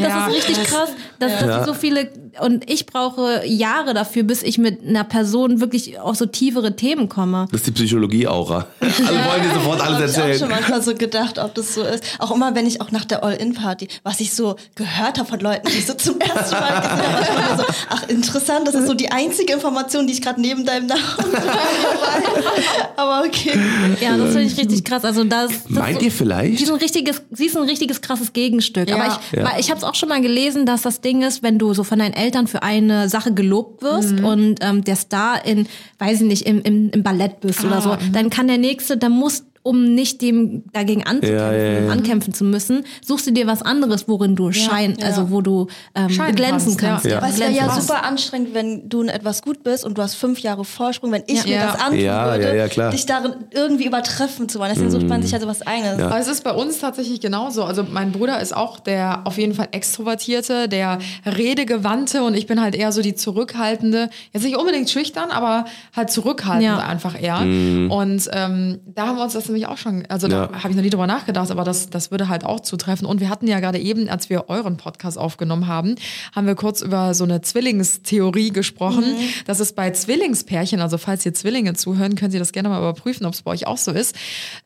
[0.00, 0.26] Ja.
[0.28, 1.60] ist richtig krass, dass, dass Ja.
[1.60, 6.14] sie so viele und ich brauche Jahre dafür, bis ich mit einer Person wirklich auf
[6.14, 7.48] so tiefere Themen komme.
[7.50, 8.66] Das ist die Psychologie-Aura.
[8.80, 8.90] Alle
[9.26, 10.38] wollen dir sofort alles Hab ich auch erzählen.
[10.38, 12.04] schon manchmal so gedacht, ob das so ist.
[12.20, 15.66] Auch immer, wenn ich auch nach der All-In-Party, was ich so gehört habe von Leuten,
[15.68, 18.86] die ich so zum ersten Mal gesehen habe, ich war so, ach interessant, das ist
[18.86, 22.94] so die einzige Information, die ich gerade neben deinem Namen weiß.
[22.96, 23.58] Aber okay.
[24.00, 25.04] Ja, das finde ich richtig krass.
[25.04, 26.58] Also da Meint so, ihr vielleicht?
[26.60, 28.88] Die sind ein richtiges, sie ist ein richtiges krasses Gegenstück.
[28.88, 28.96] Ja.
[28.96, 29.52] Aber ich, Ja.
[29.58, 31.98] ich habe es auch schon mal gelesen, dass das Ding ist, wenn du so von
[31.98, 34.24] deinen Eltern für eine Sache gelobt wirst Mhm.
[34.24, 35.66] und ähm, der Star in,
[35.98, 38.12] weiß ich nicht, im, im, im Ballett bist oder Ah, so, mhm.
[38.12, 41.90] dann kann der nächste, dann muss um nicht dem dagegen anzukämpfen, Ja, ja, ja.
[41.90, 46.08] ankämpfen zu müssen, suchst du dir was anderes, worin du schein, also wo du ähm,
[46.34, 46.88] glänzen kannst, ja.
[46.90, 47.06] kannst.
[47.06, 47.18] Ja.
[47.18, 50.02] Aber es wäre ja Glänzen super anstrengend, wenn du in etwas gut bist und du
[50.02, 51.44] hast fünf Jahre Vorsprung, wenn ich Ja.
[51.44, 51.66] mir Ja.
[51.72, 52.90] das antun Ja, würde, ja, ja, klar.
[52.90, 54.70] dich darin irgendwie übertreffen zu wollen.
[54.72, 56.00] Deswegen sucht man sich ja sowas eigenes.
[56.00, 57.64] Aber es ist bei uns tatsächlich genauso.
[57.64, 62.60] Also mein Bruder ist auch der auf jeden Fall Extrovertierte, der Redegewandte und ich bin
[62.60, 64.10] halt eher so die Zurückhaltende.
[64.32, 65.64] Jetzt nicht unbedingt schüchtern, aber
[65.96, 66.78] halt zurückhaltend Ja.
[66.78, 67.38] einfach eher.
[67.40, 70.62] Und ähm, da haben wir uns das nämlich auch schon, also da Ja.
[70.62, 73.06] habe ich noch nie drüber nachgedacht, aber das, das würde halt auch zutreffen.
[73.06, 75.94] Und wir hatten ja gerade eben, als wir euren Podcast aufgenommen haben,
[76.34, 79.04] haben wir kurz über so eine Zwillingstheorie gesprochen,
[79.46, 83.26] dass es bei Zwillingspärchen, also falls ihr Zwillinge zuhören, können Sie das gerne mal überprüfen,
[83.26, 84.14] ob es bei euch auch so ist.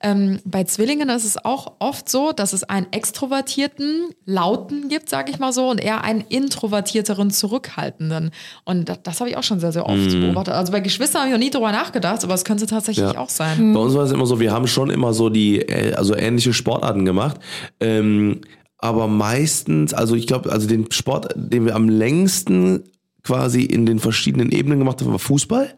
[0.00, 5.30] Ähm, bei Zwillingen ist es auch oft so, dass es einen extrovertierten, lauten gibt, sage
[5.30, 8.30] ich mal so, und eher einen introvertierteren, zurückhaltenden.
[8.64, 10.54] Und das, das habe ich auch schon sehr, sehr oft beobachtet.
[10.54, 13.18] Also bei Geschwistern habe ich noch nie drüber nachgedacht, aber es könnte tatsächlich Ja.
[13.18, 13.72] auch sein.
[13.72, 16.52] Bei uns war es immer so, wir haben schon immer so die, äh, also ähnliche
[16.52, 17.38] Sportarten gemacht.
[17.80, 18.40] Ähm,
[18.78, 22.82] aber meistens, also ich glaube, also den Sport, den wir am längsten
[23.24, 25.74] quasi in den verschiedenen Ebenen gemacht haben, war Fußball.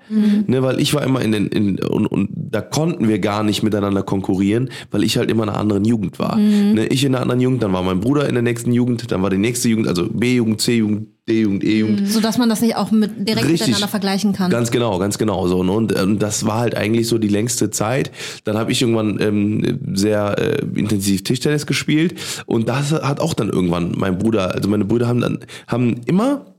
[0.47, 3.63] Ne, weil ich war immer in den, in, und, und da konnten wir gar nicht
[3.63, 6.37] miteinander konkurrieren, weil ich halt immer in einer anderen Jugend war.
[6.37, 9.23] Ne, ich in einer anderen Jugend, dann war mein Bruder in der nächsten Jugend, dann
[9.23, 12.09] war die nächste Jugend, also B-Jugend, C-Jugend, D-Jugend, E-Jugend.
[12.09, 13.61] So dass man das nicht auch mit, direkt Richtig.
[13.61, 14.51] miteinander vergleichen kann.
[14.51, 15.63] Ganz genau, ganz genau so.
[15.63, 15.73] ne?
[15.73, 18.11] Und ähm, das war halt eigentlich so die längste Zeit.
[18.45, 22.15] Dann habe ich irgendwann ähm, sehr äh, intensiv Tischtennis gespielt
[22.47, 26.54] und das hat auch dann irgendwann mein Bruder, also meine Brüder haben dann haben immer,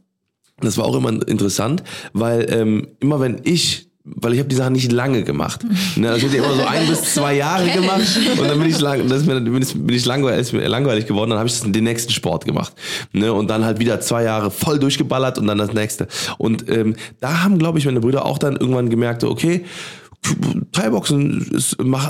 [0.62, 4.74] das war auch immer interessant, weil ähm, immer wenn ich weil ich habe die Sachen
[4.74, 5.66] nicht lange gemacht.
[5.98, 8.80] Ne, also ich hätte immer so ein bis zwei Jahre gemacht und dann bin ich
[8.82, 11.30] lang, das ist mir, bin ich, langweilig, langweilig geworden.
[11.30, 12.74] Dann habe ich den nächsten Sport gemacht.
[13.14, 16.08] Ne, und dann halt wieder zwei Jahre voll durchgeballert und dann das nächste.
[16.38, 19.64] Und ähm, da haben, glaube ich, meine Brüder auch dann irgendwann gemerkt, okay,
[20.72, 21.62] Thai-Boxen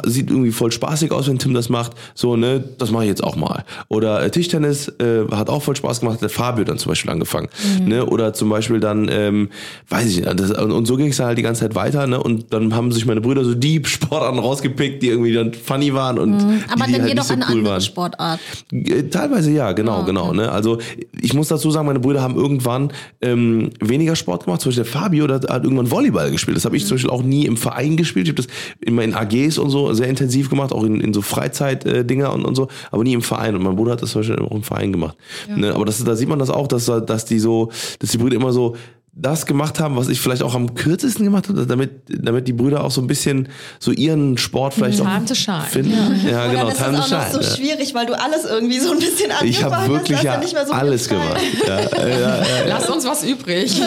[0.06, 1.94] sieht irgendwie voll spaßig aus, wenn Tim das macht.
[2.14, 3.64] So, ne, das mache ich jetzt auch mal.
[3.90, 7.12] Oder äh, Tischtennis äh, hat auch voll Spaß gemacht, hat der Fabio dann zum Beispiel
[7.12, 7.50] angefangen.
[7.86, 8.06] Ne?
[8.06, 9.50] Oder zum Beispiel dann, ähm,
[9.90, 12.22] weiß ich nicht, das, und, und so ging es halt die ganze Zeit weiter, ne?
[12.22, 16.18] Und dann haben sich meine Brüder so die Sportarten rausgepickt, die irgendwie dann funny waren
[16.18, 17.82] und Aber die, die dann halt jedoch so eine cool andere waren.
[17.82, 18.40] Sportart.
[18.72, 20.34] Äh, Teilweise ja, genau, genau.
[20.34, 20.52] Ne?
[20.52, 20.80] Also
[21.22, 22.92] ich muss dazu sagen, meine Brüder haben irgendwann
[23.22, 24.62] ähm, weniger Sport gemacht.
[24.62, 26.58] Zum Beispiel der Fabio, der hat irgendwann Volleyball gespielt.
[26.58, 28.05] Das habe ich zum Beispiel auch nie im Verein gespielt.
[28.14, 28.48] Ich habe das
[28.80, 32.56] immer in AGs und so sehr intensiv gemacht, auch in, in so Freizeit-Dinger und, und
[32.56, 33.56] so, aber nie im Verein.
[33.56, 35.18] Und mein Bruder hat das zum Beispiel auch im Verein gemacht.
[35.48, 35.74] Ne?
[35.74, 38.52] Aber das, da sieht man das auch, dass, dass die so, dass die Brüder immer
[38.52, 38.76] so
[39.18, 42.84] das gemacht haben, was ich vielleicht auch am kürzesten gemacht habe, damit, damit die Brüder
[42.84, 43.48] auch so ein bisschen
[43.80, 45.62] so ihren Sport vielleicht Time auch to shine.
[45.62, 45.92] finden.
[46.30, 47.56] Ja, Und genau, dann ist Time das auch noch so ja.
[47.56, 50.54] schwierig, weil du alles irgendwie so ein bisschen angefangen Ich habe wirklich hast, ja nicht
[50.54, 51.42] mehr so alles gemacht.
[51.66, 52.46] Ja, ja, ja.
[52.68, 53.80] Lasst uns was übrig.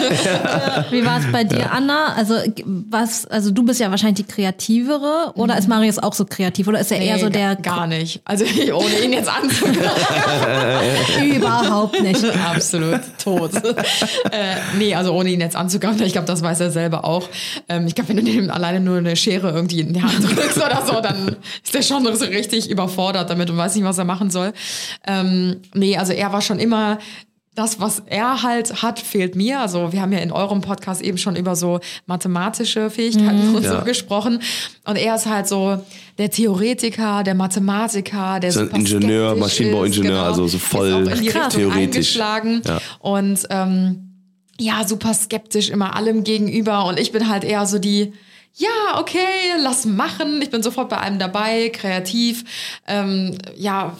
[0.89, 2.13] Wie war es bei dir, Anna?
[2.15, 2.33] Also
[2.65, 6.79] was, also du bist ja wahrscheinlich die kreativere oder ist Marius auch so kreativ oder
[6.79, 8.19] ist er eher so Nee, der gar nicht.
[8.25, 9.77] Also ohne ihn jetzt anzugucken.
[11.35, 12.25] überhaupt nicht?
[12.25, 13.51] Absolut tot.
[14.31, 17.27] äh, nee, also ohne ihn jetzt anzugaben, ich glaube, das weiß er selber auch.
[17.67, 20.57] Ähm, ich glaube, wenn du ihm alleine nur eine Schere irgendwie in die Hand drückst
[20.57, 24.05] oder so, dann ist der schon so richtig überfordert damit und weiß nicht, was er
[24.05, 24.53] machen soll.
[25.05, 26.97] Ähm, nee, also er war schon immer
[27.55, 29.59] das, was er halt hat, fehlt mir.
[29.59, 33.79] Also wir haben ja in eurem Podcast eben schon über so mathematische Fähigkeiten und Ja.
[33.79, 34.39] so gesprochen.
[34.85, 35.77] Und er ist halt so
[36.17, 40.23] der Theoretiker, der Mathematiker, der So ein Ingenieur, Maschinenbauingenieur, genau.
[40.23, 41.03] also so voll
[41.49, 42.15] theoretisch.
[42.15, 42.41] Ja.
[42.99, 44.08] und ähm,
[44.59, 48.13] ja, super skeptisch immer allem gegenüber und ich bin halt eher so die,
[48.55, 49.19] ja, okay,
[49.63, 50.41] lass machen.
[50.41, 52.43] Ich bin sofort bei allem dabei, kreativ.
[52.87, 53.95] Ähm, ja,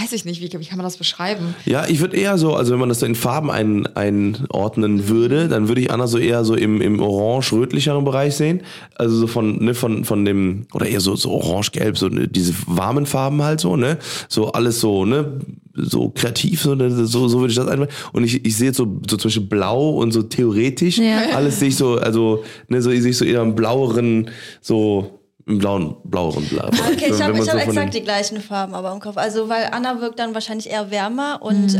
[0.00, 1.54] weiß ich nicht, wie, wie kann man das beschreiben?
[1.66, 5.46] Ja, ich würde eher so, also wenn man das so in Farben ein, einordnen würde,
[5.46, 8.62] dann würde ich Anna so eher so im, im orange-rötlicheren Bereich sehen.
[8.96, 13.06] Also so von, ne, von, von dem, oder eher so, so orange-gelb, so diese warmen
[13.06, 13.98] Farben halt so, ne?
[14.28, 15.38] So alles so, ne?
[15.74, 17.88] So kreativ, so, ne, so, so würde ich das einfach.
[18.12, 20.98] Und ich, ich sehe jetzt so, so zum Beispiel blau und so theoretisch.
[20.98, 21.34] Ja.
[21.34, 24.28] Alles sehe ich so, also, ne, so, ich sehe so eher im blaueren,
[24.60, 26.68] so, im blauen, blaueren Blau.
[26.68, 29.16] Okay, ich habe man ich so hab von exakt die gleichen Farben aber im Kopf.
[29.16, 31.46] Also, weil Anna wirkt dann wahrscheinlich eher wärmer Mhm.
[31.46, 31.78] und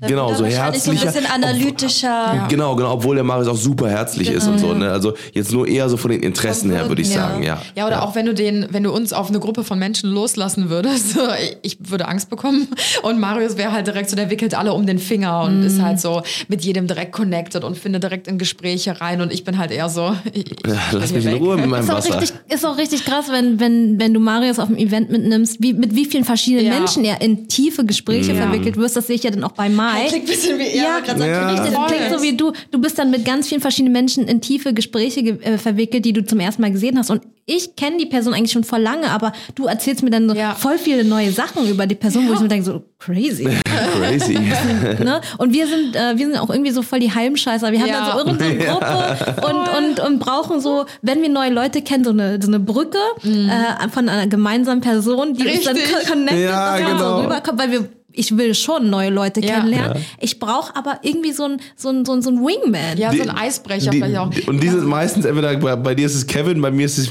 [0.00, 1.20] äh, Genau, so Wahrscheinlich so ein herzlicher.
[1.20, 1.26] bisschen
[1.72, 2.46] analytischer.
[2.48, 4.72] Genau, genau, obwohl der Marius auch super herzlich ist und so.
[4.74, 4.90] Ne?
[4.90, 7.14] Also jetzt nur eher so von den Interessen her, würde ich Ja.
[7.28, 7.60] sagen, ja.
[7.74, 10.70] Ja, oder auch wenn du den, wenn du uns auf eine Gruppe von Menschen loslassen
[10.70, 11.16] würdest,
[11.62, 12.68] ich würde Angst bekommen.
[13.02, 16.00] Und Marius wäre halt direkt so, der wickelt alle um den Finger und ist halt
[16.00, 19.20] so mit jedem direkt connected und findet direkt in Gespräche rein.
[19.20, 20.14] Und ich bin halt eher so.
[20.32, 21.34] Ich, ich Ja, lass mich in.
[21.38, 22.20] Ruhe mit meinem Ist auch, Wasser.
[22.20, 25.72] richtig, ist auch richtig krass, wenn, wenn, wenn du Marius auf ein Event mitnimmst, wie,
[25.72, 26.74] mit wie vielen verschiedenen Ja.
[26.78, 28.42] Menschen er in tiefe Gespräche Ja.
[28.42, 28.96] verwickelt wirst.
[28.96, 30.08] Das sehe ich ja dann auch bei Mike.
[30.08, 31.26] Klingt ein bisschen wie er Ja, gerade.
[31.28, 31.48] Ja.
[31.50, 32.52] Richtig, das klingt so wie du.
[32.70, 36.12] Du bist dann mit ganz vielen verschiedenen Menschen in tiefe Gespräche ge äh, verwickelt, die
[36.12, 37.10] du zum ersten Mal gesehen hast.
[37.10, 40.34] Und ich kenne die Person eigentlich schon vor lange, aber du erzählst mir dann so
[40.34, 40.54] Ja.
[40.54, 43.48] voll viele neue Sachen über die Person, wo ich mir denke, so crazy.
[43.98, 44.34] Crazy.
[45.04, 45.20] ne?
[45.38, 47.72] Und wir sind, äh, wir sind auch irgendwie so voll die Heimscheißer.
[47.72, 48.04] Wir haben Ja.
[48.06, 52.10] dann so irgendeine Gruppe und, und, und brauchen so, wenn wir neue Leute kennen, so
[52.10, 55.94] eine, so eine Brücke äh, von einer gemeinsamen Person, die uns dann Richtig.
[55.94, 57.16] co- connectet, Ja, dass man genau.
[57.18, 57.88] so rüberkommt, weil wir
[58.18, 59.54] ich will schon neue Leute Ja.
[59.54, 60.04] kennenlernen.
[60.20, 62.96] Ich brauche aber irgendwie so ein, so ein, so ein, so ein Wingman.
[62.98, 64.30] Ja, Die- so ein Eisbrecher die, vielleicht auch.
[64.46, 67.08] Und die sind meistens entweder bei, bei dir ist es Kevin, bei mir ist es,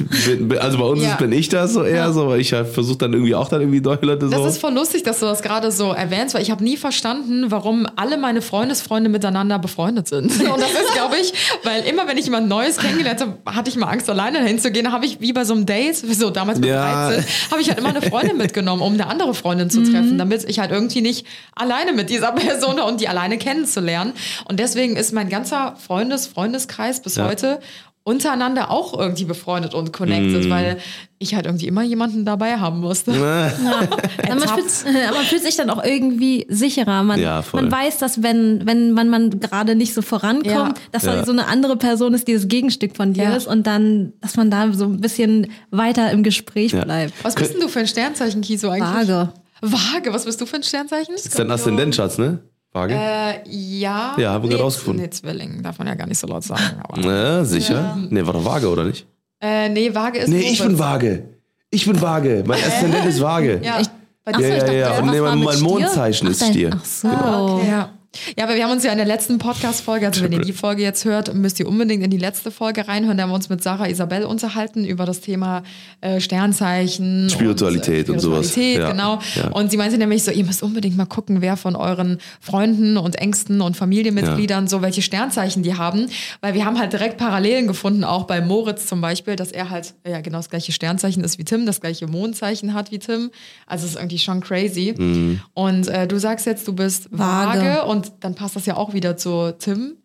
[0.60, 1.12] also bei uns Ja.
[1.12, 3.62] ist, bin ich das so eher so, weil ich halt versuche dann irgendwie auch dann
[3.62, 4.46] irgendwie neue Leute Das so.
[4.48, 7.88] ist voll lustig, dass du das gerade so erwähnst, weil ich habe nie verstanden, warum
[7.96, 10.26] alle meine Freundesfreunde miteinander befreundet sind.
[10.42, 13.78] Und das ist, glaube ich, weil immer, wenn ich jemand Neues kennengelernt habe, hatte ich
[13.78, 14.86] mal Angst, alleine hinzugehen.
[14.86, 17.10] Da habe ich wie bei so einem Date, so damals mit Ja.
[17.10, 19.92] 13, habe ich halt immer eine Freundin mitgenommen, um eine andere Freundin zu Mhm.
[19.94, 24.14] treffen, damit ich halt irgendwie nicht alleine mit dieser Person und die alleine kennenzulernen.
[24.46, 27.28] Und deswegen ist mein ganzer Freundes Freundeskreis bis Ja.
[27.28, 27.60] heute
[28.04, 30.50] untereinander auch irgendwie befreundet und connected, Mhm.
[30.50, 30.78] weil
[31.20, 33.12] ich halt irgendwie immer jemanden dabei haben musste.
[33.12, 37.04] Aber man, fühlt, man fühlt sich dann auch irgendwie sicherer.
[37.04, 40.74] Man, Ja, man weiß, dass wenn, wenn man, man gerade nicht so vorankommt, Ja.
[40.94, 41.26] dass Ja.
[41.26, 43.36] so eine andere Person ist, die das Gegenstück von dir Ja.
[43.36, 46.86] ist und dann, dass man da so ein bisschen weiter im Gespräch Ja.
[46.86, 47.14] bleibt.
[47.24, 49.10] Was bist denn du für ein Sternzeichen, Kiso eigentlich?
[49.10, 49.34] Vage.
[49.62, 51.16] Waage, was bist du für ein Sternzeichen?
[51.16, 52.40] ist dein Aszendent, Schatz, ne?
[52.74, 52.94] Waage?
[52.94, 54.14] Äh, ja.
[54.18, 55.04] Ja, haben wir gerade Nee, rausgefunden.
[55.04, 56.62] Nee, Zwilling, darf man ja gar nicht so laut sagen.
[56.84, 57.02] Aber.
[57.04, 57.98] Ja, sicher.
[58.10, 59.08] Nee, war doch Waage, oder nicht?
[59.42, 60.78] äh, nee, Waage ist Nee, ich bin.
[60.78, 61.24] Waage.
[61.70, 62.44] Ich bin Waage.
[62.46, 63.60] Mein Aszendent ist Waage.
[63.64, 63.82] Ja,
[64.24, 64.46] bei Ach dir.
[64.48, 65.00] so, Ja, ich ja, dachte, ja.
[65.00, 65.68] Und nee, mein- mein Stier?
[65.68, 66.70] Mondzeichen Ach, ist Stier.
[66.74, 67.62] Ach so.
[67.68, 67.90] Ja.
[68.38, 70.82] Ja, aber wir haben uns ja in der letzten Podcast-Folge, also wenn ihr die Folge
[70.84, 73.18] jetzt hört, müsst ihr unbedingt in die letzte Folge reinhören.
[73.18, 75.64] Da haben wir uns mit Sarah Isabel unterhalten über das Thema
[76.02, 77.30] äh, Sternzeichen.
[77.30, 78.50] Spiritualität und, und sowas.
[78.52, 78.92] Spiritualität, Ja.
[78.92, 79.20] genau.
[79.36, 79.50] Ja.
[79.52, 83.16] Und sie meinte nämlich so, ihr müsst unbedingt mal gucken, wer von euren Freunden und
[83.18, 86.08] Ängsten und Familienmitgliedern so welche Sternzeichen die haben.
[86.42, 89.94] Weil wir haben halt direkt Parallelen gefunden, auch bei Moritz zum Beispiel, dass er halt
[90.08, 93.32] ja genau das gleiche Sternzeichen ist wie Tim, das gleiche Mondzeichen hat wie Tim.
[93.66, 94.94] Also es ist irgendwie schon crazy.
[94.98, 95.42] Mhm.
[95.54, 97.08] Und äh, du sagst jetzt, du bist.
[97.12, 99.98] Waage und dann passt das ja auch wieder zu Tim.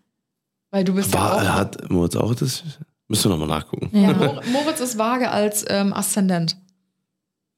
[0.71, 1.55] Weil du bist War, ja auch.
[1.59, 2.63] hat Moritz auch das?
[3.09, 3.91] Müssen wir nochmal nachgucken.
[3.93, 6.57] Ja, Mor- Moritz ist Vage als ähm, Aszendent.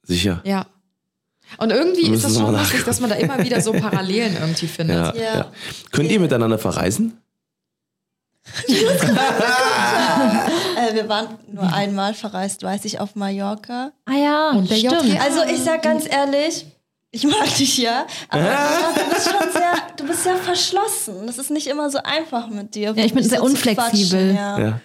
[0.03, 0.41] Sicher.
[0.45, 0.67] Ja.
[1.59, 4.97] Und irgendwie ist das schon lustig, dass man da immer wieder so Parallelen irgendwie findet.
[4.97, 5.35] Ja, Ja.
[5.39, 5.53] ja.
[5.93, 7.19] Könnt ihr miteinander verreisen?
[10.77, 13.93] Äh, wir waren nur einmal verreist, weiß ich, auf Mallorca.
[14.07, 15.05] Ah ja, Und der stimmt.
[15.05, 15.21] JK.
[15.21, 16.67] Also ich sag ganz ehrlich,
[17.15, 21.27] ich mag dich ja, aber du bist schon sehr, du bist sehr verschlossen.
[21.27, 22.93] Das ist nicht immer so einfach mit dir.
[22.97, 24.35] Ja, ich bin sehr unflexibel.
[24.35, 24.59] Ja.
[24.59, 24.81] Ja.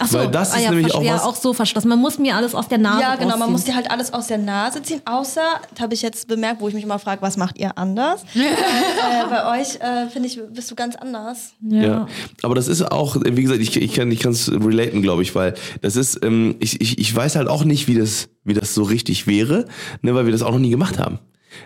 [0.00, 1.88] Ach so, Weil das ah, ist ja, nämlich auch ja, was- auch so verschlossen.
[1.88, 3.52] Man muss mir alles aus der Nase Ja, genau, man rausziehen.
[3.52, 6.66] muss dir halt alles aus der Nase ziehen, außer, das habe ich jetzt bemerkt, wo
[6.66, 8.24] ich mich immer frage, was macht ihr anders?
[8.34, 11.52] äh, bei euch, äh, finde ich, bist du ganz anders.
[11.60, 12.08] Ja.
[12.42, 15.54] Aber das ist auch, wie gesagt, ich, ich kann ich es relaten, glaube ich, weil
[15.80, 18.82] das ist, ähm, ich, ich, ich weiß halt auch nicht, wie das, wie das so
[18.82, 19.66] richtig wäre,
[20.02, 21.20] ne, weil wir das auch noch nie gemacht haben.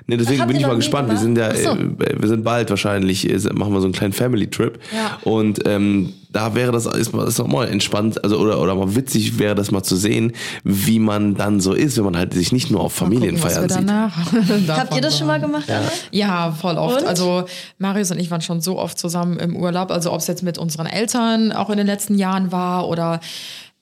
[0.06, 1.08] Ne, deswegen bin ich mal gespannt.
[1.10, 1.70] Wir sind ja, so.
[1.70, 4.78] äh, wir sind bald wahrscheinlich, äh, machen wir so einen kleinen Family Trip.
[4.94, 5.18] Ja.
[5.30, 8.94] Und ähm, da wäre das ist, mal- ist auch mal entspannt, also oder oder mal
[8.94, 10.32] witzig wäre das mal zu sehen,
[10.64, 13.78] wie man dann so ist, wenn man halt sich nicht nur auf Familienfeiern sieht.
[13.78, 14.16] danach
[14.68, 15.90] Habt ihr das schon mal gemacht, Anna?
[16.10, 17.02] Ja, voll oft.
[17.02, 17.06] Und?
[17.08, 17.44] Also
[17.78, 19.90] Marius und ich waren schon so oft zusammen im Urlaub.
[19.90, 23.20] Also ob es jetzt mit unseren Eltern auch in den letzten Jahren war oder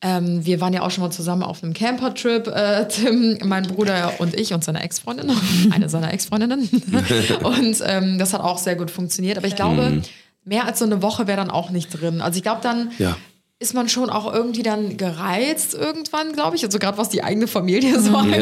[0.03, 4.15] ähm, wir waren ja auch schon mal zusammen auf einem Camper-Trip, äh, Tim, mein Bruder
[4.19, 5.31] und ich und seine Ex-Freundin,
[5.71, 6.69] eine seiner Ex-Freundinnen.
[7.43, 9.37] und ähm, das hat auch sehr gut funktioniert.
[9.39, 10.03] Aber ich glaube,
[10.45, 12.21] mehr als so eine Woche wäre dann auch nicht drin.
[12.21, 13.17] Also ich glaube, dann Ja.
[13.63, 16.65] Ist man schon auch irgendwie dann gereizt irgendwann, glaube ich.
[16.65, 18.41] Also gerade was die eigene Familie so angeht.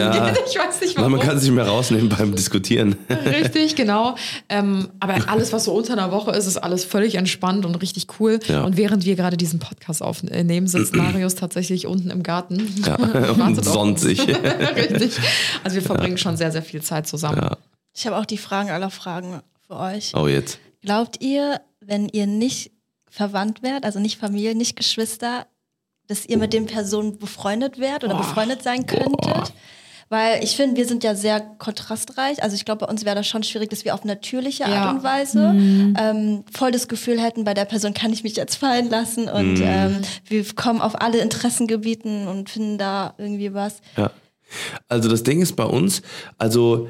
[0.49, 1.11] Ich weiß nicht warum.
[1.11, 2.95] man kann sich nicht mehr rausnehmen beim Diskutieren.
[3.11, 4.15] Richtig, genau.
[4.49, 8.07] Ähm, aber alles, was so unter einer Woche ist, ist alles völlig entspannt und richtig
[8.21, 8.39] cool.
[8.47, 8.63] Ja.
[8.63, 12.73] Und während wir gerade diesen Podcast aufnehmen, sitzt Marius tatsächlich unten im Garten.
[12.87, 12.95] Ja.
[13.33, 14.21] Und sonnt sich.
[14.21, 15.19] richtig.
[15.65, 17.39] Also wir verbringen schon sehr, sehr viel Zeit zusammen.
[17.43, 17.57] Ja.
[17.95, 20.13] Ich habe auch die Fragen aller Fragen für euch.
[20.15, 20.61] Oh, jetzt.
[20.83, 22.71] Glaubt ihr, wenn ihr nicht
[23.19, 25.47] verwandt wärt, also nicht Familie, nicht Geschwister,
[26.07, 29.53] dass ihr mit den Personen befreundet wärt oder befreundet sein könntet?
[30.09, 32.43] Weil ich finde, wir sind ja sehr kontrastreich.
[32.43, 34.91] Also ich glaube, bei uns wäre das schon schwierig, dass wir auf natürliche Art Ja.
[34.91, 35.53] und Weise
[35.99, 39.61] ähm, voll das Gefühl hätten, bei der Person kann ich mich jetzt fallen lassen und
[39.63, 43.83] ähm, wir kommen auf alle Interessengebieten und finden da irgendwie was.
[43.97, 44.11] Ja.
[44.89, 46.01] Also das Ding ist bei uns,
[46.39, 46.89] also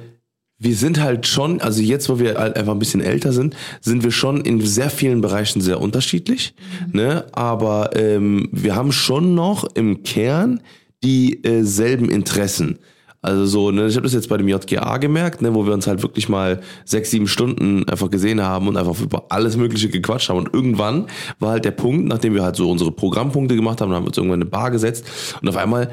[0.59, 4.03] wir sind halt schon, also jetzt, wo wir halt einfach ein bisschen älter sind, sind
[4.03, 6.55] wir schon in sehr vielen Bereichen sehr unterschiedlich.
[6.93, 7.27] Ne?
[7.33, 10.61] Aber ähm, wir haben schon noch im Kern
[11.05, 12.79] die äh, selben Interessen.
[13.21, 15.89] Also so, ne, ich habe das jetzt bei dem JGA gemerkt, ne, wo wir uns
[15.89, 20.29] halt wirklich mal sechs, sieben Stunden einfach gesehen haben und einfach über alles Mögliche gequatscht
[20.29, 20.39] haben.
[20.39, 21.07] Und irgendwann
[21.41, 24.17] war halt der Punkt, nachdem wir halt so unsere Programmpunkte gemacht haben, haben wir uns
[24.17, 25.05] irgendwann in eine Bar gesetzt
[25.43, 25.91] und auf einmal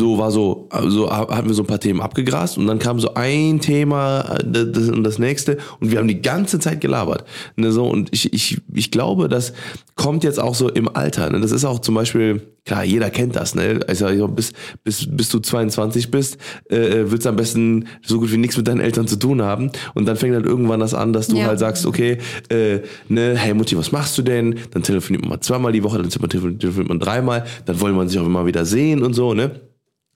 [0.00, 3.14] so war so, also hatten wir so ein paar Themen abgegrast und dann kam so
[3.14, 7.24] ein Thema äh, das und das nächste und wir haben die ganze Zeit gelabert.
[7.56, 9.52] Ne, so, und ich, ich, ich glaube, das
[9.94, 11.28] kommt jetzt auch so im Alter.
[11.30, 11.40] Ne?
[11.40, 13.80] Das ist auch zum Beispiel, klar, jeder kennt das, ne?
[13.86, 16.38] Also bis, bis, bis du 22 bist,
[16.70, 19.70] äh, willst du am besten so gut wie nichts mit deinen Eltern zu tun haben.
[19.94, 21.46] Und dann fängt halt irgendwann das an, dass du Ja.
[21.46, 22.16] halt sagst, okay,
[22.48, 24.58] äh, ne, hey Mutti, was machst du denn?
[24.70, 28.18] Dann telefoniert man mal zweimal die Woche, dann telefoniert man dreimal, dann wollen wir sich
[28.18, 29.50] auch immer wieder sehen und so, ne?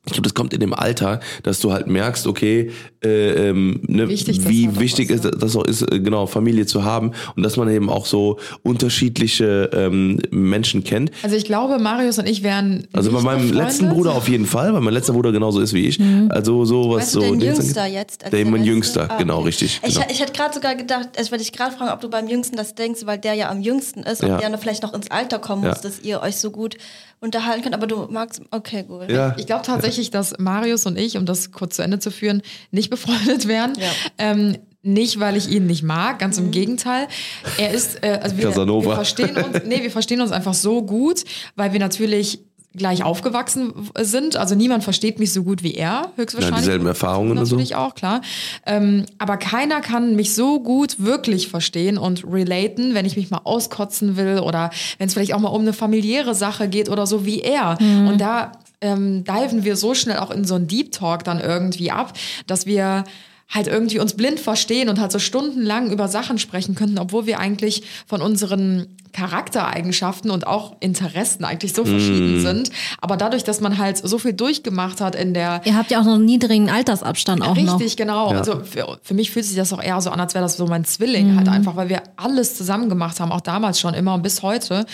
[0.06, 2.70] Ich glaube, das kommt in dem Alter, dass du halt merkst, okay,
[3.02, 6.66] äh, ähm, ne, Wichtig, das wie auch wichtig ist das auch ist, äh, genau Familie
[6.66, 11.10] zu haben und dass man eben auch so unterschiedliche ähm, Menschen kennt.
[11.22, 12.86] Also ich glaube, Marius und ich wären.
[12.92, 13.64] Also bei meinem befreundet.
[13.66, 15.98] letzten Bruder auf jeden Fall, weil mein letzter Bruder genauso ist wie ich.
[16.28, 18.24] Also so was Weißt du, so dein Dings Jüngster jetzt?
[18.24, 18.68] als Der mein Letzte?
[18.68, 19.46] Jüngster, Ah, genau, okay.
[19.46, 19.80] richtig.
[19.86, 20.06] Ich, Genau.
[20.10, 22.56] ich hätte gerade sogar gedacht, also ich wollte dich gerade fragen, ob du beim Jüngsten
[22.56, 24.34] das denkst, weil der ja am jüngsten ist Ja.
[24.36, 25.70] und der vielleicht noch ins Alter kommen Ja.
[25.70, 26.76] muss, dass ihr euch so gut
[27.24, 27.74] unterhalten könnt.
[27.74, 29.10] Aber du magst, okay, gut.
[29.10, 29.34] Ja.
[29.38, 32.90] Ich glaube tatsächlich, dass Marius und ich, um das kurz zu Ende zu führen, nicht
[32.90, 33.72] befreundet wären.
[33.76, 33.90] Ja.
[34.18, 37.08] Ähm, nicht, weil ich ihn nicht mag, ganz im Gegenteil.
[37.56, 38.90] Er ist, äh, also wir, Casanova.
[38.90, 41.24] wir verstehen uns, nee, wir verstehen uns einfach so gut,
[41.56, 42.40] weil wir natürlich
[42.76, 44.36] gleich aufgewachsen sind.
[44.36, 46.60] Also niemand versteht mich so gut wie er, höchstwahrscheinlich.
[46.60, 47.56] Ja, dieselben Erfahrungen und so.
[47.56, 48.20] Natürlich auch, klar.
[48.66, 53.40] Ähm, aber keiner kann mich so gut wirklich verstehen und relaten, wenn ich mich mal
[53.44, 57.24] auskotzen will oder wenn es vielleicht auch mal um eine familiäre Sache geht oder so
[57.24, 57.78] wie er.
[57.80, 61.90] Und da ähm, diven wir so schnell auch in so einen Deep Talk dann irgendwie
[61.90, 62.12] ab,
[62.46, 63.04] dass wir
[63.48, 67.38] halt irgendwie uns blind verstehen und halt so stundenlang über Sachen sprechen könnten, obwohl wir
[67.38, 72.70] eigentlich von unseren Charaktereigenschaften und auch Interessen eigentlich so verschieden sind.
[73.00, 76.04] Aber dadurch, dass man halt so viel durchgemacht hat in der Ihr habt ja auch
[76.04, 77.78] noch einen niedrigen Altersabstand auch noch.
[77.80, 78.28] Richtig, genau.
[78.28, 80.66] Also für, für mich fühlt sich das auch eher so an, als wäre das so
[80.66, 81.36] mein Zwilling Mhm.
[81.36, 84.84] halt einfach, weil wir alles zusammen gemacht haben, auch damals schon immer und bis heute.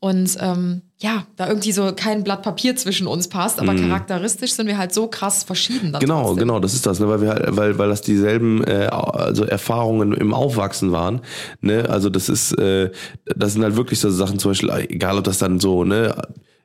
[0.00, 4.66] Und ähm, ja, da irgendwie so kein Blatt Papier zwischen uns passt, aber charakteristisch sind
[4.66, 5.94] wir halt so krass verschieden.
[6.00, 6.38] Genau, trotzdem.
[6.38, 7.08] genau, das ist das, ne?
[7.08, 11.20] weil wir halt, weil, weil das dieselben äh, also Erfahrungen im Aufwachsen waren.
[11.60, 11.88] Ne?
[11.88, 12.90] Also das ist, äh,
[13.36, 16.14] das sind halt wirklich so Sachen, zum Beispiel, egal ob das dann so, ne,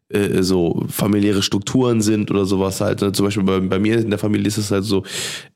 [0.09, 3.01] äh, so familiäre Strukturen sind oder sowas halt.
[3.01, 3.11] Ne?
[3.11, 5.03] Zum Beispiel bei, bei mir in der Familie ist es halt so,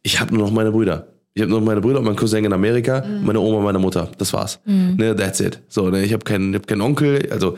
[0.03, 1.07] ich habe nur noch meine Brüder.
[1.33, 4.09] Ich habe nur noch meine Brüder und meinen Cousin in Amerika, meine Oma, meine Mutter.
[4.17, 4.59] Das war's.
[4.97, 5.61] Ne, that's it.
[5.67, 7.57] So, ne, ich habe keinen, ich hab keinen Onkel, also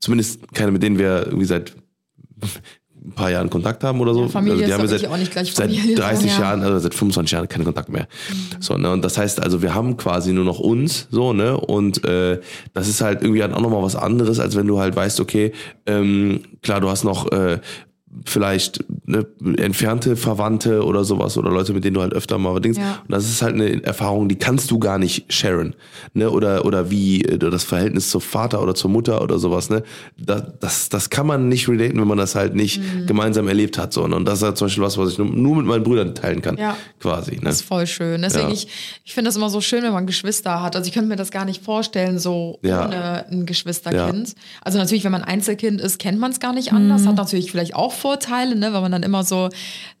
[0.00, 1.72] zumindest keine, mit denen wir irgendwie seit
[3.04, 4.22] ein paar Jahren Kontakt haben oder so.
[4.22, 6.32] Ja, Familie also die ist haben wir seit, wirklich auch nicht gleich seit Familie, 30
[6.32, 6.40] so.
[6.40, 8.06] Jahren, also seit 25 Jahren keinen Kontakt mehr.
[8.60, 12.04] So, ne, und das heißt also, wir haben quasi nur noch uns, so, ne, und
[12.04, 12.40] äh,
[12.74, 15.52] das ist halt irgendwie auch nochmal was anderes, als wenn du halt weißt, okay,
[15.86, 17.58] ähm, klar, du hast noch äh,
[18.26, 22.76] vielleicht ne, entfernte Verwandte oder sowas oder Leute, mit denen du halt öfter mal Dings.
[22.76, 23.00] Ja.
[23.02, 25.74] Und das ist halt eine Erfahrung, die kannst du gar nicht sharen.
[26.14, 26.30] Ne?
[26.30, 29.70] Oder, oder wie äh, das Verhältnis zum Vater oder zur Mutter oder sowas.
[29.70, 29.82] Ne?
[30.18, 33.06] Das, das, das kann man nicht relaten, wenn man das halt nicht Mhm.
[33.06, 33.92] gemeinsam erlebt hat.
[33.92, 34.02] So.
[34.04, 36.42] Und das ist halt zum Beispiel was, was ich nur, nur mit meinen Brüdern teilen
[36.42, 36.56] kann.
[36.58, 36.76] Ja.
[37.00, 37.32] Quasi.
[37.36, 37.40] Ne?
[37.44, 38.22] Das ist voll schön.
[38.22, 38.54] Deswegen, Ja.
[38.54, 38.68] ich,
[39.04, 40.76] ich finde das immer so schön, wenn man Geschwister hat.
[40.76, 42.86] Also ich könnte mir das gar nicht vorstellen, so Ja.
[42.86, 44.34] ohne ein Geschwisterkind.
[44.62, 47.06] Also natürlich, wenn man Einzelkind ist, kennt man es gar nicht anders.
[47.06, 49.48] Hat natürlich vielleicht auch Vorteile, ne, weil man dann immer so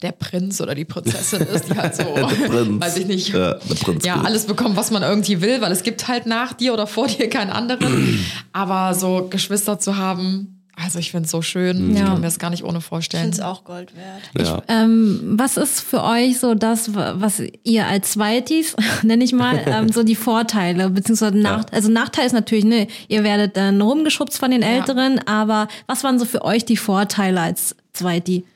[0.02, 2.02] der Prinz oder die Prinzessin ist, die halt so,
[2.48, 2.80] Prinz.
[2.84, 3.56] weiß ich nicht, Ja,
[4.02, 7.06] ja, alles bekommt, was man irgendwie will, weil es gibt halt nach dir oder vor
[7.06, 8.18] dir keinen anderen.
[8.52, 11.90] Aber so Geschwister zu haben, also ich finde es so schön.
[11.92, 12.06] Ich Ja.
[12.06, 13.24] kann mir das gar nicht ohne Ich vorstellen.
[13.24, 14.46] finde es auch Gold wert.
[14.48, 14.62] Ja.
[14.68, 19.92] Ähm, was ist für euch so das, was ihr als Zweitis, nenne ich mal, ähm,
[19.92, 24.50] so die Vorteile, beziehungsweise nach, also Nachteil ist natürlich, ne, ihr werdet dann rumgeschubst von
[24.50, 28.46] den Älteren, aber was waren so für euch die Vorteile als Zweiti?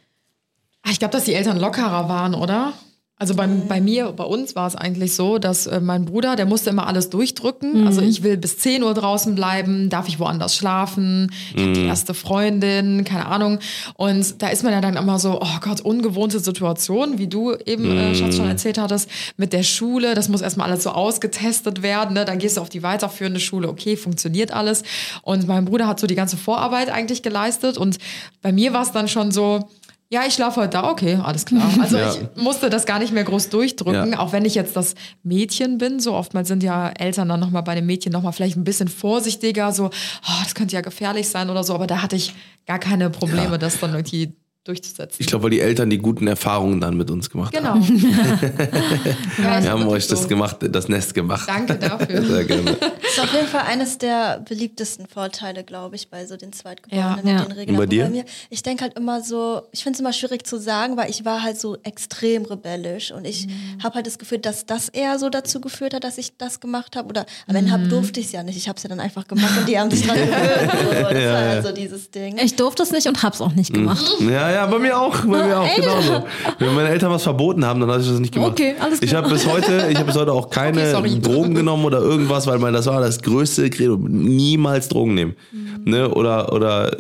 [0.83, 2.73] Ah, Ich glaube, dass die Eltern lockerer waren, oder?
[3.19, 6.45] Also bei, bei mir, bei uns war es eigentlich so, dass äh, mein Bruder, der
[6.45, 7.87] musste immer alles durchdrücken.
[7.87, 11.85] Also ich will bis 10 Uhr draußen bleiben, darf ich woanders schlafen, ich habe die
[11.85, 13.59] erste Freundin, keine Ahnung.
[13.95, 17.91] Und da ist man ja dann immer so, oh Gott, ungewohnte Situation, wie du eben,
[17.97, 19.09] äh, Schatz, schon erzählt hattest,
[19.39, 20.15] mit der Schule.
[20.15, 22.13] Das muss erstmal alles so ausgetestet werden.
[22.13, 22.27] Ne?
[22.27, 24.83] Dann gehst du auf die weiterführende Schule, okay, funktioniert alles.
[25.23, 27.79] Und mein Bruder hat so die ganze Vorarbeit eigentlich geleistet.
[27.79, 27.97] Und
[28.43, 29.67] bei mir war es dann schon so,
[30.09, 31.69] Ja, ich schlafe heute da, okay, alles klar.
[31.81, 32.13] Also Ja.
[32.15, 34.19] ich musste das gar nicht mehr groß durchdrücken, Ja.
[34.21, 34.95] auch wenn ich jetzt das
[35.25, 35.99] Mädchen bin.
[35.99, 39.73] So oftmals sind ja Eltern dann nochmal bei dem Mädchen nochmal vielleicht ein bisschen vorsichtiger,
[39.73, 42.35] so, oh, das könnte ja gefährlich sein oder so, aber da hatte ich
[42.67, 43.59] gar keine Probleme, Ja.
[43.59, 44.33] das dann irgendwie
[44.67, 45.17] durchzusetzen.
[45.19, 47.83] Ich glaube, weil die Eltern die guten Erfahrungen dann mit uns gemacht haben.
[47.87, 48.07] genau.
[49.39, 50.29] ja, Wir haben euch das so.
[50.29, 51.49] gemacht, das Nest gemacht.
[51.49, 52.23] Danke dafür.
[52.23, 52.77] Sehr gerne.
[52.81, 57.27] Das ist auf jeden Fall eines der beliebtesten Vorteile, glaube ich, bei so den Zweitgeborenen
[57.27, 57.39] Ja.
[57.41, 57.77] mit den Regeln.
[57.77, 58.09] Und bei dir?
[58.09, 61.25] mir, ich denke halt immer so, ich finde es immer schwierig zu sagen, weil ich
[61.25, 63.83] war halt so extrem rebellisch und ich Mhm.
[63.83, 66.97] habe halt das Gefühl, dass das eher so dazu geführt hat, dass ich das gemacht
[66.97, 67.09] habe.
[67.09, 67.89] Oder aber wenn hab Mhm.
[67.91, 68.57] durfte ich es ja nicht.
[68.57, 70.33] Ich habe es ja dann einfach gemacht und die haben sich dran gewöhnt.
[70.73, 71.03] So.
[71.03, 72.39] Das war halt so dieses Ding.
[72.39, 74.05] Ich durfte es nicht und hab's auch nicht gemacht.
[74.21, 75.83] Ja, ja, bei mir auch, bei mir auch, Echt?
[75.83, 76.25] genauso.
[76.59, 78.53] Wenn meine Eltern was verboten haben, dann habe ich das nicht gemacht.
[78.53, 79.23] Okay, alles Ich klar.
[79.23, 81.21] habe bis heute, ich habe bis heute auch keine Okay.
[81.21, 83.99] Drogen genommen oder irgendwas, weil mein, das war das größte Credo.
[83.99, 85.35] Niemals Drogen nehmen.
[85.53, 85.91] Mhm.
[85.91, 86.09] Ne?
[86.09, 86.97] Oder, oder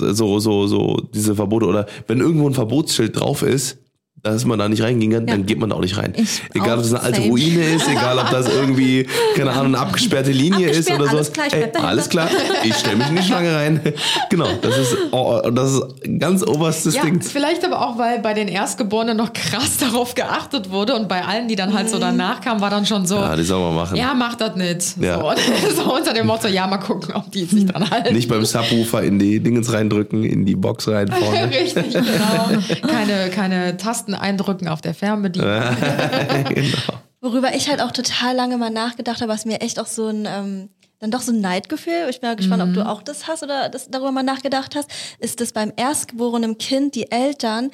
[0.00, 1.66] so, so, so, diese Verbote.
[1.66, 3.78] Oder wenn irgendwo ein Verbotsschild drauf ist,
[4.22, 6.12] dass man da nicht reingehen kann, dann geht man da auch nicht rein.
[6.16, 7.28] Ich egal, ob das eine alte same.
[7.30, 9.06] Ruine ist, egal, ob das irgendwie,
[9.36, 11.32] keine Ahnung, eine abgesperrte Linie ist oder alles sowas.
[11.32, 12.28] klar, Ey, alles klar,
[12.64, 13.80] ich stelle mich in die Schlange rein.
[14.30, 15.82] genau, das ist, oh, das ist
[16.18, 17.20] ganz oberstes Ja, Ding.
[17.22, 21.48] vielleicht aber auch, weil bei den Erstgeborenen noch krass darauf geachtet wurde und bei allen,
[21.48, 23.96] die dann halt so danach kamen, war dann schon so, Ja, die soll man machen.
[23.96, 24.96] ja, mach das nicht.
[25.00, 25.18] Ja.
[25.20, 25.32] So,
[25.84, 28.14] so unter dem Motto, ja, mal gucken, ob die sich dran halten.
[28.14, 31.50] Nicht beim Subwoofer in die Dingens reindrücken, in die Box rein vorne.
[31.50, 32.60] Richtig, genau.
[32.86, 35.48] Keine, keine Tasten eindrücken auf der Fernbedienung.
[36.48, 37.00] genau.
[37.20, 40.26] Worüber ich halt auch total lange mal nachgedacht habe, was mir echt auch so ein,
[40.26, 40.68] ähm,
[41.00, 43.68] dann doch so ein Neidgefühl, ich bin mal gespannt, ob du auch das hast oder
[43.68, 47.70] das, darüber mal nachgedacht hast, ist, dass beim erstgeborenen Kind die Eltern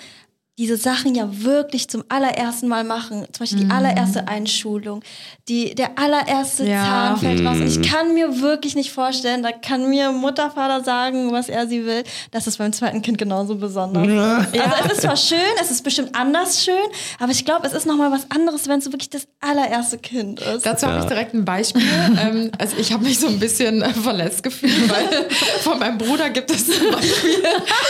[0.56, 3.26] diese Sachen ja wirklich zum allerersten Mal machen.
[3.32, 5.02] Zum Beispiel die allererste Einschulung,
[5.48, 6.84] die, der allererste Ja.
[6.84, 7.56] Zahn fällt raus.
[7.56, 11.66] Und ich kann mir wirklich nicht vorstellen, da kann mir Mutter, Vater sagen, was er
[11.66, 12.04] sie will.
[12.30, 14.06] Das ist beim zweiten Kind genauso besonders.
[14.06, 16.74] Also es ist zwar schön, es ist bestimmt anders schön,
[17.18, 20.40] aber ich glaube, es ist nochmal was anderes, wenn es so wirklich das allererste Kind
[20.40, 20.64] ist.
[20.64, 21.82] Dazu habe ich direkt ein Beispiel.
[22.22, 25.28] ähm, also ich habe mich so ein bisschen äh, verletzt gefühlt, weil
[25.62, 27.42] von meinem Bruder gibt es zum Beispiel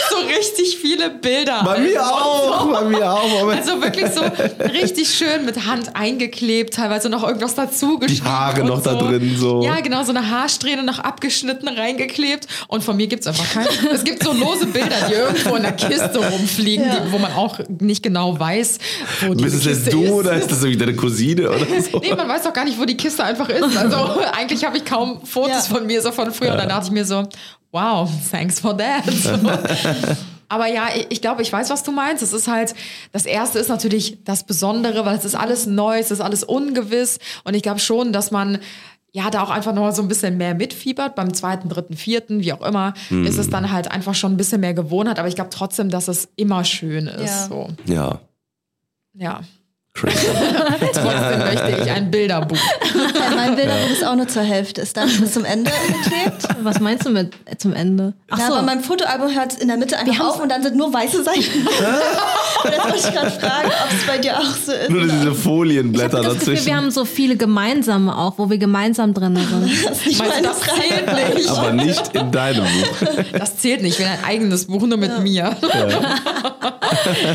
[0.09, 1.61] so richtig viele Bilder.
[1.63, 3.41] Bei mir auch, bei mir auch.
[3.41, 4.21] Aber Also wirklich so
[4.71, 9.63] richtig schön mit Hand eingeklebt, teilweise noch irgendwas dazu Die Haare noch da drin, so.
[9.63, 12.47] Ja, genau, so eine Haarsträhne noch abgeschnitten reingeklebt.
[12.67, 13.67] Und von mir gibt's einfach keine.
[13.93, 17.59] Es gibt so lose Bilder, die irgendwo in der Kiste rumfliegen, die, wo man auch
[17.79, 18.77] nicht genau weiß,
[19.27, 20.11] wo die Bist es Kiste jetzt du ist.
[20.11, 21.99] oder ist das irgendwie deine Cousine oder so?
[22.05, 23.75] Nee, man weiß doch gar nicht, wo die Kiste einfach ist.
[23.77, 23.97] Also
[24.37, 25.75] eigentlich habe ich kaum Fotos Ja.
[25.75, 26.51] von mir so von früher.
[26.51, 27.23] Und dann dachte ich mir so,
[27.71, 29.03] wow, thanks for that.
[29.05, 29.31] So.
[30.47, 32.23] Aber ja, ich, ich glaube, ich weiß, was du meinst.
[32.23, 32.73] Es ist halt,
[33.11, 37.19] das erste ist natürlich das Besondere, weil es ist alles neu, es ist alles ungewiss.
[37.43, 38.59] Und ich glaube schon, dass man
[39.11, 41.15] ja da auch einfach noch so ein bisschen mehr mitfiebert.
[41.15, 44.59] Beim zweiten, dritten, vierten, wie auch immer, ist es dann halt einfach schon ein bisschen
[44.61, 45.19] mehr Gewohnheit.
[45.19, 47.25] Aber ich glaube trotzdem, dass es immer schön ist.
[47.25, 47.47] Ja.
[47.47, 47.69] So.
[47.85, 48.19] Ja,
[49.13, 49.41] Ja.
[49.95, 50.27] Crazy.
[50.93, 52.57] Trotzdem möchte ich ein Bilderbuch.
[52.57, 54.81] Ja, mein Bilderbuch ist auch nur zur Hälfte.
[54.81, 56.47] Ist dann bis zum Ende geklebt.
[56.61, 58.13] Was meinst du mit äh, zum Ende?
[58.29, 58.53] Ach Ja, so.
[58.53, 61.39] aber mein Fotoalbum hört in der Mitte einfach auf und dann sind nur weiße Seiten.
[62.63, 64.89] und jetzt wollte ich gerade fragen, ob es bei dir auch so ist.
[64.89, 66.65] Nur diese ich Folienblätter das Gefühl, dazwischen.
[66.65, 69.45] wir haben so viele gemeinsame auch, wo wir gemeinsam drin sind.
[69.85, 71.49] Das ist nicht Meinst du, meine das zählt nicht?
[71.49, 73.23] aber nicht in deinem Buch.
[73.39, 73.93] Das zählt nicht.
[73.93, 75.55] Ich will ein eigenes Buch nur mit mir.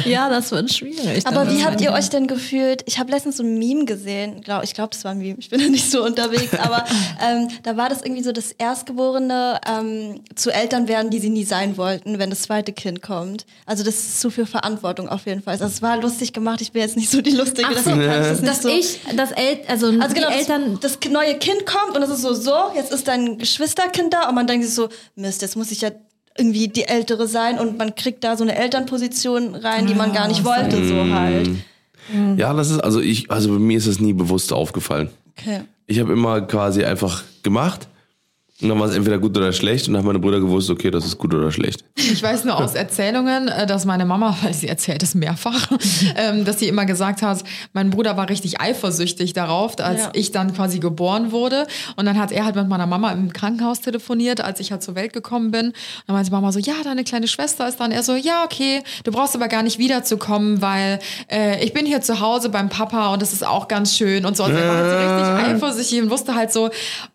[0.04, 1.26] ja, das wird schwierig.
[1.26, 2.49] Aber wie habt ihr euch denn gefühlt?
[2.52, 4.40] Ich habe letztens so ein Meme gesehen.
[4.40, 5.36] Glaub, ich glaube, das war ein Meme.
[5.38, 6.54] Ich bin da nicht so unterwegs.
[6.58, 6.84] Aber
[7.24, 11.44] ähm, da war das irgendwie so, das Erstgeborene ähm, zu Eltern werden, die sie nie
[11.44, 13.46] sein wollten, wenn das zweite Kind kommt.
[13.66, 15.52] Also das ist zu viel Verantwortung auf jeden Fall.
[15.52, 16.60] Also es war lustig gemacht.
[16.60, 17.68] Ich bin jetzt nicht so die Lustige.
[17.70, 18.68] Ach so, kann ich das dass so.
[18.68, 22.22] ich, das El also, Also genau, Eltern, das, das neue Kind kommt und es ist
[22.22, 25.70] so, so, jetzt ist dein Geschwisterkind da und man denkt sich so, Mist, jetzt muss
[25.70, 25.90] ich ja
[26.36, 30.28] irgendwie die Ältere sein und man kriegt da so eine Elternposition rein, die man gar
[30.28, 31.50] nicht wollte, so halt.
[32.36, 35.10] Ja, das ist, also ich, also bei mir ist es nie bewusst aufgefallen.
[35.38, 35.62] Okay.
[35.86, 37.88] Ich habe immer quasi einfach gemacht
[38.62, 40.90] und dann war es entweder gut oder schlecht und dann haben meine Brüder gewusst, okay,
[40.90, 41.84] das ist gut oder schlecht.
[41.96, 45.70] Ich weiß nur aus Erzählungen, äh, dass meine Mama, weil sie erzählt es mehrfach,
[46.16, 47.42] ähm, dass sie immer gesagt hat,
[47.72, 50.10] mein Bruder war richtig eifersüchtig darauf, als Ja.
[50.14, 51.66] ich dann quasi geboren wurde.
[51.96, 54.94] Und dann hat er halt mit meiner Mama im Krankenhaus telefoniert, als ich halt zur
[54.94, 55.66] Welt gekommen bin.
[55.68, 55.74] Und
[56.06, 57.92] dann meinte Mama so, ja, deine kleine Schwester ist dann.
[57.92, 60.98] Er so, ja, okay, du brauchst aber gar nicht wiederzukommen, weil
[61.30, 64.36] äh, ich bin hier zu Hause beim Papa und das ist auch ganz schön und
[64.36, 64.44] so.
[64.44, 66.70] Und er war halt so richtig eifersüchtig und wusste halt so,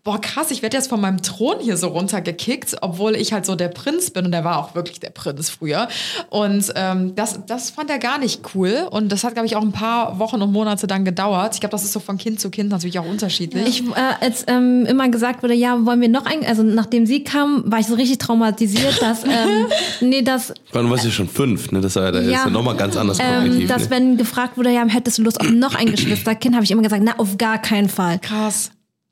[0.05, 3.55] boah, krass, ich werde jetzt von meinem Thron hier so runtergekickt, obwohl ich halt so
[3.55, 5.87] der Prinz bin und er war auch wirklich der Prinz früher.
[6.29, 9.63] Und ähm, das, das fand er gar nicht cool und das hat, glaube ich, auch
[9.63, 11.55] ein paar Wochen und Monate dann gedauert.
[11.55, 13.67] Ich glaube, das ist so von Kind zu Kind natürlich auch unterschiedlich.
[13.67, 17.23] Ich, äh, als ähm, immer gesagt wurde, ja, wollen wir noch ein, also nachdem sie
[17.23, 19.65] kam, war ich so richtig traumatisiert, dass, ähm,
[20.01, 21.81] nee, dass, Weil du warst ja schon fünf, ne?
[21.81, 22.37] Das war ja, das Ja.
[22.37, 23.89] ist ja nochmal ganz anders ähm, dass ne?
[23.89, 27.01] wenn gefragt wurde, ja, hättest du Lust auf noch ein Geschwisterkind, habe ich immer gesagt,
[27.03, 28.19] na, auf gar keinen Fall.
[28.19, 28.69] Krass.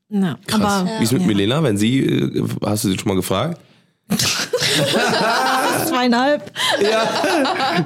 [0.08, 0.60] Na, Krass.
[0.60, 3.60] aber Wie ist mit Milena, wenn sie, äh, hast du sie schon mal gefragt?
[5.86, 6.50] zweieinhalb.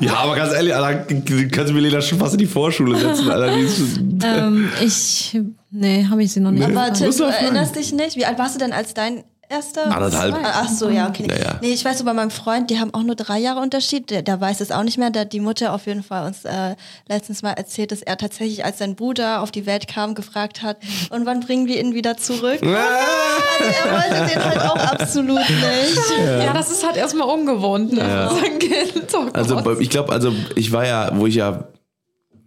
[0.00, 3.54] Ja, aber ganz ehrlich, Alter, kannst du Milena schon fast in die Vorschule setzen, Alter.
[3.54, 5.38] Die ist, ähm, ich,
[5.70, 6.66] nee, habe ich sie noch nicht.
[6.66, 6.76] Nee.
[6.76, 8.16] Aber Tim, du erinnerst dich nicht?
[8.16, 9.86] Wie alt warst du denn als dein erster?
[9.86, 10.34] Anderthalb.
[10.34, 11.26] Ah, Ach so, ja, okay.
[11.28, 11.58] Ja, ja.
[11.60, 14.10] Nee, ich weiß so bei meinem Freund, die haben auch nur drei Jahre Unterschied.
[14.10, 15.10] Der, der weiß es auch nicht mehr.
[15.10, 16.74] Der hat die Mutter auf jeden Fall uns äh,
[17.08, 20.78] letztens mal erzählt, dass er tatsächlich, als sein Bruder auf die Welt kam, gefragt hat,
[21.10, 22.60] und wann bringen wir ihn wieder zurück?
[22.62, 26.18] Also er wollte den halt auch absolut nicht.
[26.18, 28.00] Ja, das ist halt erstmal ungewohnt, ne?
[28.00, 29.14] Für sein Kind.
[29.14, 29.26] Oh.
[29.32, 31.68] Also ich glaube, also ich war ja, wo ich ja,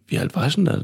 [0.07, 0.81] wie alt war ich denn da?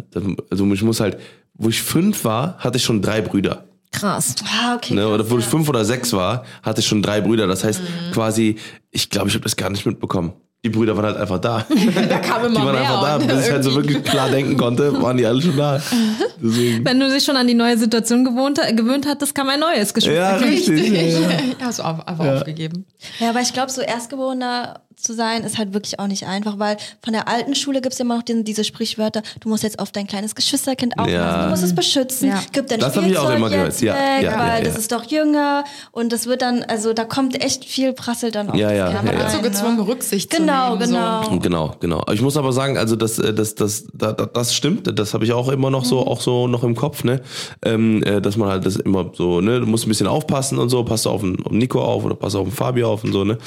[0.49, 1.17] Also ich muss halt,
[1.53, 3.66] wo ich fünf war, hatte ich schon drei Brüder.
[3.91, 4.35] Krass.
[4.45, 4.93] Ah, okay.
[4.93, 5.07] Ne?
[5.07, 5.49] Oder wo ich ja.
[5.51, 7.47] fünf oder sechs war, hatte ich schon drei Brüder.
[7.47, 8.11] Das heißt Mhm.
[8.13, 8.55] quasi,
[8.91, 10.33] ich glaube, ich habe das gar nicht mitbekommen.
[10.65, 11.65] Die Brüder waren halt einfach da.
[12.09, 12.81] da kam immer Die waren mehr.
[12.81, 13.17] einfach da.
[13.35, 15.79] Bis ich halt so wirklich klar denken konnte, waren die alle schon da.
[16.41, 16.83] Deswegen.
[16.83, 20.37] Wenn du dich schon an die neue Situation gewohnt, gewöhnt hattest, kam ein neues Ja,
[20.37, 20.51] Geschwisterkind.
[20.51, 20.89] richtig.
[20.91, 21.29] Ja, ja.
[21.29, 22.85] Ja, hast du einfach einfach aufgegeben.
[23.19, 26.77] Ja, aber ich glaube, so Erstgeborener zu sein, ist halt wirklich auch nicht einfach, weil
[27.03, 29.91] von der alten Schule gibt's ja immer noch den, diese Sprichwörter, du musst jetzt auf
[29.91, 31.43] dein kleines Geschwisterkind aufpassen, Ja.
[31.43, 32.39] du musst es beschützen, Ja.
[32.51, 33.67] gib dein Das hab ich auch Spielzeug immer gehört.
[33.67, 36.93] jetzt Ja, weg, ja, weil ja, das ist doch jünger und das wird dann, also
[36.93, 39.21] da kommt echt viel Prasselt dann auf Ja, das ja, Kind ja, ja.
[39.25, 39.43] rein, So ne?
[39.43, 40.91] gezwungen, Rücksicht Genau, zu nehmen.
[40.91, 41.39] genau.
[41.39, 41.99] Genau, genau.
[41.99, 44.97] Aber Ich muss aber sagen, also das, äh, das, das, das, das stimmt.
[44.97, 47.21] Das habe ich auch immer noch so, auch so noch im Kopf, ne?
[47.63, 50.69] Ähm, äh, dass man halt das immer so, ne, du musst ein bisschen aufpassen und
[50.69, 53.13] so, passt auf den, auf den Nico auf oder passt auf den Fabio auf und
[53.13, 53.37] so, ne?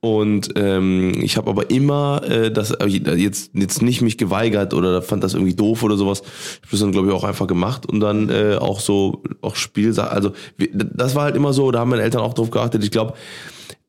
[0.00, 5.02] Und ähm, ich habe aber immer äh, das äh, jetzt jetzt nicht mich geweigert oder
[5.02, 6.20] fand das irgendwie doof oder sowas.
[6.20, 9.56] Ich habe das dann glaube ich auch einfach gemacht und dann äh, auch so auch
[9.56, 10.12] Spielsachen.
[10.12, 10.32] Also
[10.72, 11.70] das war halt immer so.
[11.70, 12.84] Da haben meine Eltern auch drauf geachtet.
[12.84, 13.14] Ich glaube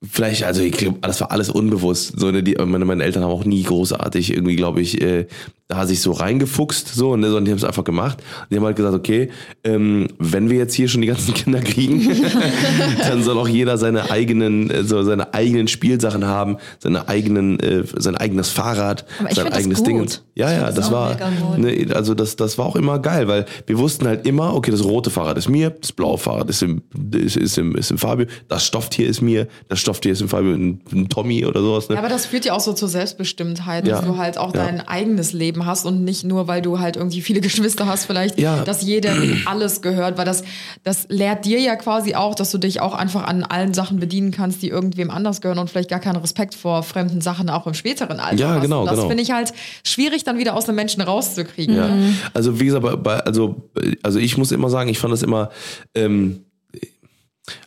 [0.04, 2.20] Vielleicht, also ich glaube, das war alles unbewusst.
[2.20, 5.26] So, ne, die, meine, meine Eltern haben auch nie großartig irgendwie, glaube ich, äh,
[5.68, 8.22] da sich so reingefuchst, so, ne, sondern die haben es einfach gemacht.
[8.52, 9.30] Die haben halt gesagt, okay,
[9.64, 12.08] ähm, wenn wir jetzt hier schon die ganzen Kinder kriegen,
[13.08, 17.84] dann soll auch jeder seine eigenen, äh, so seine eigenen Spielsachen haben, seine eigenen, äh,
[17.98, 19.82] sein eigenes Fahrrad, sein eigenes.
[19.82, 20.08] Ding.
[20.36, 21.18] Ja, ja, das das war,
[21.58, 24.84] ne, also das, das war auch immer geil, weil wir wussten halt immer, okay, das
[24.84, 26.82] rote Fahrrad ist mir, das blaue Fahrrad ist im,
[27.12, 30.54] ist, ist im, ist im Fabio, das Stofftier ist mir, das Stofftier ist im Fabio,
[30.54, 31.96] ein, ein Tommy oder sowas, ne?
[31.96, 33.98] Ja, aber das führt ja auch so zur Selbstbestimmtheit, Ja.
[33.98, 34.66] dass du halt auch Ja.
[34.66, 38.40] dein eigenes Leben hast und nicht nur, weil du halt irgendwie viele Geschwister hast, vielleicht,
[38.40, 38.64] Ja.
[38.64, 40.44] dass jedem alles gehört, weil das,
[40.84, 44.32] das lehrt dir ja quasi auch, dass du dich auch einfach an allen Sachen bedienen
[44.32, 47.74] kannst, die irgendwem anders gehören und vielleicht gar keinen Respekt vor fremden Sachen auch im
[47.76, 48.62] späteren Alter Ja, hast.
[48.64, 49.08] genau, Und das genau.
[49.08, 51.76] finde ich halt schwierig dann wieder aus einem Menschen rauszukriegen.
[51.76, 51.90] Ja.
[52.34, 53.70] Also wie gesagt, bei, bei, also,
[54.02, 55.50] also ich muss immer sagen, ich fand das immer,
[55.94, 56.45] ähm,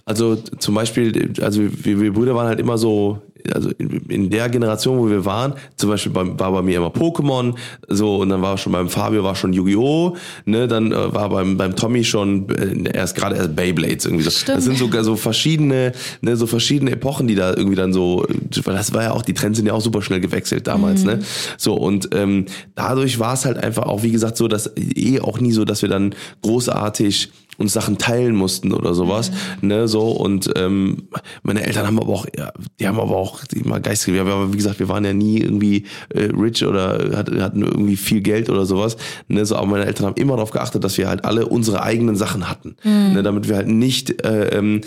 [0.05, 3.23] also zum Beispiel, also wir, wir Brüder waren halt immer so,
[3.55, 7.55] also in, der Generation, wo wir waren, zum Beispiel beim, war bei mir immer Pokémon,
[7.89, 11.57] so und dann war schon beim Fabio war schon Yu-Gi-Oh, ne, dann äh, war beim
[11.57, 14.31] beim Tommy schon äh, erst gerade erst Beyblades irgendwie so.
[14.47, 18.27] Das sind sogar so verschiedene, ne, so verschiedene Epochen, die da irgendwie dann so,
[18.65, 21.21] weil das war ja auch die Trends sind ja auch super schnell gewechselt damals, ne,
[21.57, 25.41] so und ähm, dadurch war es halt einfach auch wie gesagt so, dass eh auch
[25.41, 29.31] nie so, dass wir dann großartig uns Sachen teilen mussten oder sowas,
[29.61, 30.13] ne, so.
[30.13, 31.09] Und ähm,
[31.43, 34.57] meine Eltern haben aber auch, ja, die haben aber auch immer geistig, wir, aber wie
[34.57, 35.85] gesagt, wir waren ja nie irgendwie
[36.15, 38.97] äh, rich oder hat- hatten irgendwie viel Geld oder sowas,
[39.27, 42.15] ne, so, aber meine Eltern haben immer darauf geachtet, dass wir halt alle unsere eigenen
[42.17, 44.81] Sachen hatten, ne, damit wir halt nicht äh, ähm,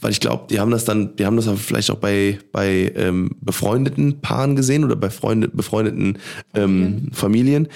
[0.00, 2.90] weil ich glaube, die haben das dann, die haben das aber vielleicht auch bei bei
[2.96, 6.18] ähm, befreundeten Paaren gesehen oder bei Freunde, befreundeten
[6.54, 7.68] ähm, Familien,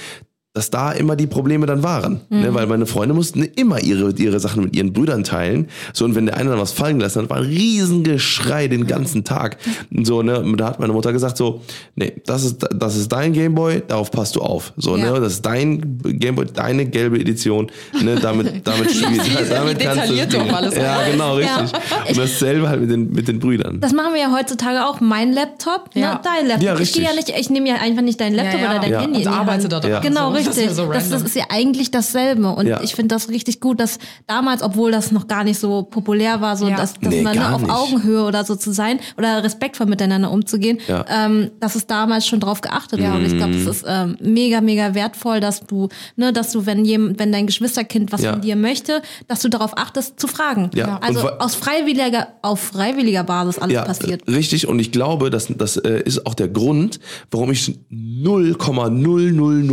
[0.56, 2.54] dass da immer die Probleme dann waren, ne?
[2.54, 6.24] weil meine Freunde mussten immer ihre ihre Sachen mit ihren Brüdern teilen, so und wenn
[6.24, 9.58] der eine dann was fallen gelassen hat, war ein Riesengeschrei den ganzen Tag,
[9.94, 11.60] und so ne, und da hat meine Mutter gesagt so,
[11.94, 15.12] nee, das ist das ist dein Gameboy, darauf passt du auf, so Ja.
[15.12, 17.70] ne, das ist dein Gameboy, deine gelbe Edition,
[18.02, 20.54] ne, damit damit spielst, wie- damit kannst du detailliert du spielen.
[20.54, 22.08] alles ja genau richtig Ja.
[22.08, 23.80] und dasselbe halt mit den mit den Brüdern.
[23.80, 25.00] Das machen wir ja heutzutage auch.
[25.00, 26.14] Mein Laptop, Ja.
[26.14, 26.62] ne, dein Laptop.
[26.66, 27.34] Ja, ich gehe ja richtig.
[27.34, 28.70] nicht, ich nehme ja einfach nicht dein Laptop Ja, ja.
[28.72, 29.00] oder dein Ja.
[29.02, 29.16] Handy.
[29.18, 29.90] Und die arbeite da dran.
[29.90, 30.00] Ja.
[30.00, 30.36] Genau, So.
[30.48, 30.66] Richtig.
[30.66, 32.48] wär so das, das ist ja eigentlich dasselbe.
[32.48, 32.80] Und Ja.
[32.82, 36.56] ich finde das richtig gut, dass damals, obwohl das noch gar nicht so populär war,
[36.56, 36.76] so Ja.
[36.76, 37.70] dass, dass Nee, man ne, auf nicht.
[37.70, 41.04] Augenhöhe oder so zu sein oder respektvoll miteinander umzugehen, Ja.
[41.08, 43.14] ähm, dass es damals schon drauf geachtet wurde.
[43.14, 46.84] Und ich glaube, das ist ähm, mega, mega wertvoll, dass du, ne, dass du, wenn
[46.84, 48.32] jemand, wenn dein Geschwisterkind was Ja.
[48.32, 50.70] von dir möchte, dass du darauf achtest, zu fragen.
[50.74, 50.98] Ja.
[51.02, 54.26] Also aus freiwilliger, auf freiwilliger Basis alles ja, passiert.
[54.28, 54.68] richtig.
[54.68, 59.66] Und ich glaube, das, das äh, ist auch der Grund, warum ich 0,00000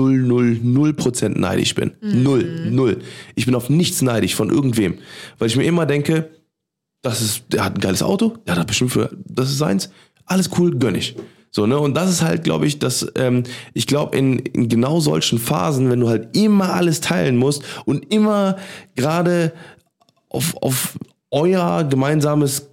[0.93, 1.91] Prozent neidisch bin.
[2.01, 2.99] Null, null.
[3.35, 4.99] Ich bin auf nichts neidisch von irgendwem.
[5.37, 6.29] Weil ich mir immer denke,
[7.01, 9.89] das ist, der hat ein geiles Auto, der hat das bestimmt für, das ist seins,
[10.25, 11.15] alles cool, gönn ich.
[11.51, 11.77] So, ne?
[11.77, 13.43] Und das ist halt, glaube ich, dass, ähm,
[13.73, 18.11] ich glaube, in, in genau solchen Phasen, wenn du halt immer alles teilen musst und
[18.11, 18.57] immer
[18.95, 19.53] gerade
[20.29, 20.97] auf, auf
[21.29, 22.72] euer gemeinsames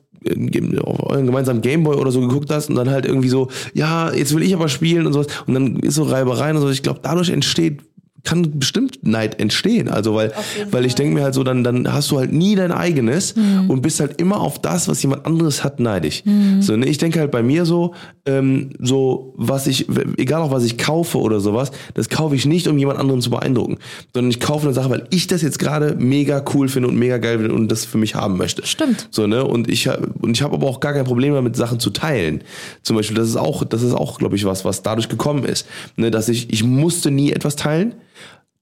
[0.84, 4.34] auf euren gemeinsamen Gameboy oder so geguckt hast und dann halt irgendwie so, ja, jetzt
[4.34, 6.70] will ich aber spielen und sowas und dann ist so Reibereien und so.
[6.70, 7.82] Ich glaube, dadurch entsteht
[8.24, 9.88] kann bestimmt Neid entstehen.
[9.88, 10.32] Also weil,
[10.70, 13.34] weil ich denke mir halt so, dann, dann hast du halt nie dein eigenes
[13.68, 16.22] und bist halt immer auf das, was jemand anderes hat, neidisch.
[16.60, 16.86] So, ne?
[16.86, 17.94] Ich denke halt bei mir so,
[18.26, 22.68] ähm, so was ich, egal auch was ich kaufe oder sowas, das kaufe ich nicht,
[22.68, 23.78] um jemand anderen zu beeindrucken,
[24.14, 27.18] sondern ich kaufe eine Sache, weil ich das jetzt gerade mega cool finde und mega
[27.18, 28.66] geil finde und das für mich haben möchte.
[28.66, 29.08] Stimmt.
[29.10, 29.44] So, ne?
[29.44, 32.42] Und ich, und ich habe aber auch gar kein Problem damit, Sachen zu teilen.
[32.82, 35.66] Zum Beispiel, das ist auch, das ist auch, glaube ich, was, was dadurch gekommen ist.
[35.96, 36.10] Ne?
[36.10, 37.94] Dass ich, ich musste nie etwas teilen,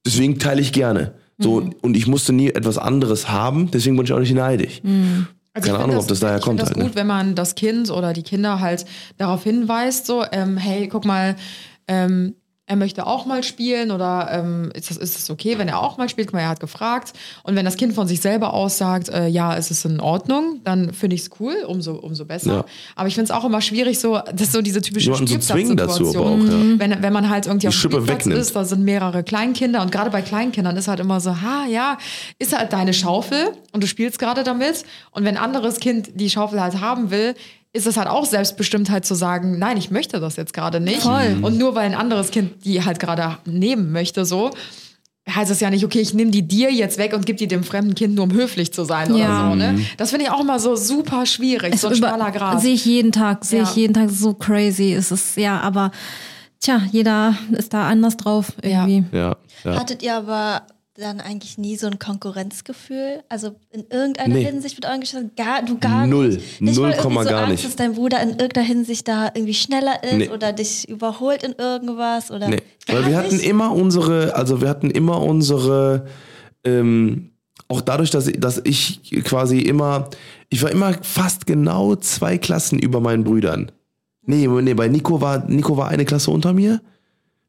[0.08, 1.12] deswegen teile ich gerne.
[1.40, 4.80] So, und ich musste nie etwas anderes haben, deswegen bin ich auch nicht neidisch.
[5.54, 7.00] Also ich Keine Ahnung, ob das daher ich kommt find das halt, gut, ne?
[7.00, 8.84] wenn man das Kind oder die Kinder halt
[9.18, 11.36] darauf hinweist, so, ähm, hey, guck mal,
[11.86, 12.34] ähm,
[12.68, 15.96] er möchte auch mal spielen oder ähm, ist, das, ist es okay, wenn er auch
[15.96, 16.28] mal spielt?
[16.28, 17.14] Guck mal, er hat gefragt.
[17.42, 20.60] Und wenn das Kind von sich selber aus sagt, äh, ja, es ist in Ordnung,
[20.64, 22.52] dann finde ich es cool, umso, umso besser.
[22.52, 22.64] Ja.
[22.94, 26.46] Aber ich finde es auch immer schwierig, so, das ist so diese typische Spielplatzsituation.
[26.46, 26.78] ja.
[26.78, 28.40] wenn, wenn man halt irgendwie Die auf dem Schippe Spielplatz wegnimmt.
[28.42, 31.96] ist, da sind mehrere Kleinkinder und gerade bei Kleinkindern ist halt immer so, ha, ja,
[32.38, 36.28] ist halt deine Schaufel und du spielst gerade damit und wenn ein anderes Kind die
[36.28, 37.34] Schaufel halt haben will,
[37.72, 41.02] ist es halt auch Selbstbestimmtheit zu sagen, nein, ich möchte das jetzt gerade nicht.
[41.02, 41.38] Voll.
[41.42, 44.50] Und nur weil ein anderes Kind die halt gerade nehmen möchte, so,
[45.28, 47.62] heißt es ja nicht, okay, ich nehme die dir jetzt weg und gebe die dem
[47.62, 49.48] fremden Kind nur, um höflich zu sein Ja.
[49.48, 49.54] oder so.
[49.56, 49.84] Ne?
[49.98, 52.60] Das finde ich auch immer so super schwierig, so ein schmaler Grat.
[52.62, 53.64] Sehe ich jeden Tag, sehe Ja.
[53.68, 54.94] ich jeden Tag so crazy.
[54.94, 55.90] Es ist, ja, aber
[56.60, 59.04] tja, jeder ist da anders drauf irgendwie.
[59.12, 59.76] Ja, ja.
[59.78, 60.62] Hattet ihr aber
[61.00, 63.22] dann eigentlich nie so ein Konkurrenzgefühl?
[63.28, 64.44] Also in irgendeiner Nee.
[64.44, 65.30] Hinsicht mit euren Geschwistern?
[65.36, 66.28] Gar, du gar Null.
[66.30, 66.60] nicht?
[66.60, 67.64] Nicht Null mal irgendwie Komma so gar Angst, nicht.
[67.64, 70.28] dass dein Bruder in irgendeiner Hinsicht da irgendwie schneller ist Nee.
[70.30, 72.30] oder dich überholt in irgendwas?
[72.30, 72.62] Oder Nee.
[72.86, 73.46] Weil wir hatten nicht?
[73.46, 76.06] immer unsere, also wir hatten immer unsere,
[76.64, 77.30] ähm,
[77.68, 80.08] auch dadurch, dass, dass ich quasi immer,
[80.48, 83.70] ich war immer fast genau zwei Klassen über meinen Brüdern.
[84.24, 86.80] Nee, nee, bei Nico war, Nico war eine Klasse unter mir.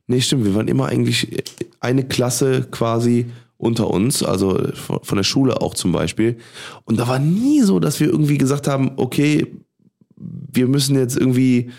[0.10, 1.43] Nee, stimmt, wir waren immer eigentlich
[1.80, 6.38] eine Klasse quasi unter uns, also von der Schule auch zum Beispiel.
[6.86, 9.45] Und da war nie so, dass wir irgendwie gesagt haben, okay,
[10.18, 11.70] wir müssen jetzt irgendwie,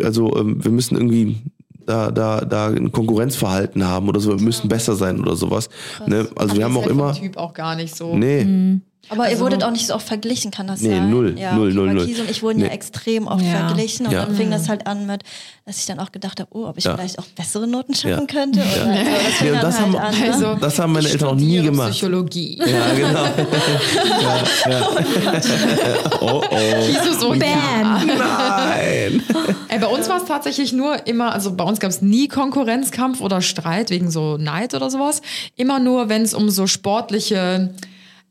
[0.00, 1.38] also ähm, wir müssen irgendwie
[1.86, 5.68] da, da, da ein Konkurrenzverhalten haben oder so, wir müssen besser sein oder sowas.
[6.06, 6.28] Ne?
[6.36, 8.16] Also wir haben auch halt immer, Typ auch gar nicht so.
[8.16, 8.78] nee,
[9.08, 11.10] Aber ihr Also- wurdet auch nicht so oft verglichen, kann das Nee, sein?
[11.10, 12.02] null, ja, null, okay, null, null.
[12.20, 12.72] Und ich wurden ja Nee.
[12.74, 13.66] extrem oft Ja.
[13.68, 14.24] verglichen und Ja.
[14.24, 15.22] dann fing das halt an mit,
[15.64, 16.94] dass ich dann auch gedacht habe, oh, ob ich Ja.
[16.96, 18.34] vielleicht auch bessere Noten schaffen Ja.
[18.40, 18.60] könnte.
[18.60, 18.78] Oder so.
[18.78, 20.18] Das Nee, das halt haben- an.
[20.20, 20.32] Ne?
[20.32, 21.90] Also, Das haben meine Eltern auch nie gemacht.
[21.92, 22.58] Psychologie.
[22.58, 23.24] ja genau.
[24.20, 24.88] ja, ja.
[26.20, 26.56] oh oh.
[26.86, 27.34] Wieso so?
[27.34, 28.02] Ja.
[28.04, 29.22] Nein.
[29.68, 33.20] Ey, bei uns war es tatsächlich nur immer, also bei uns gab es nie Konkurrenzkampf
[33.20, 35.22] oder Streit wegen so Neid oder sowas.
[35.56, 37.70] Immer nur, wenn es um so sportliche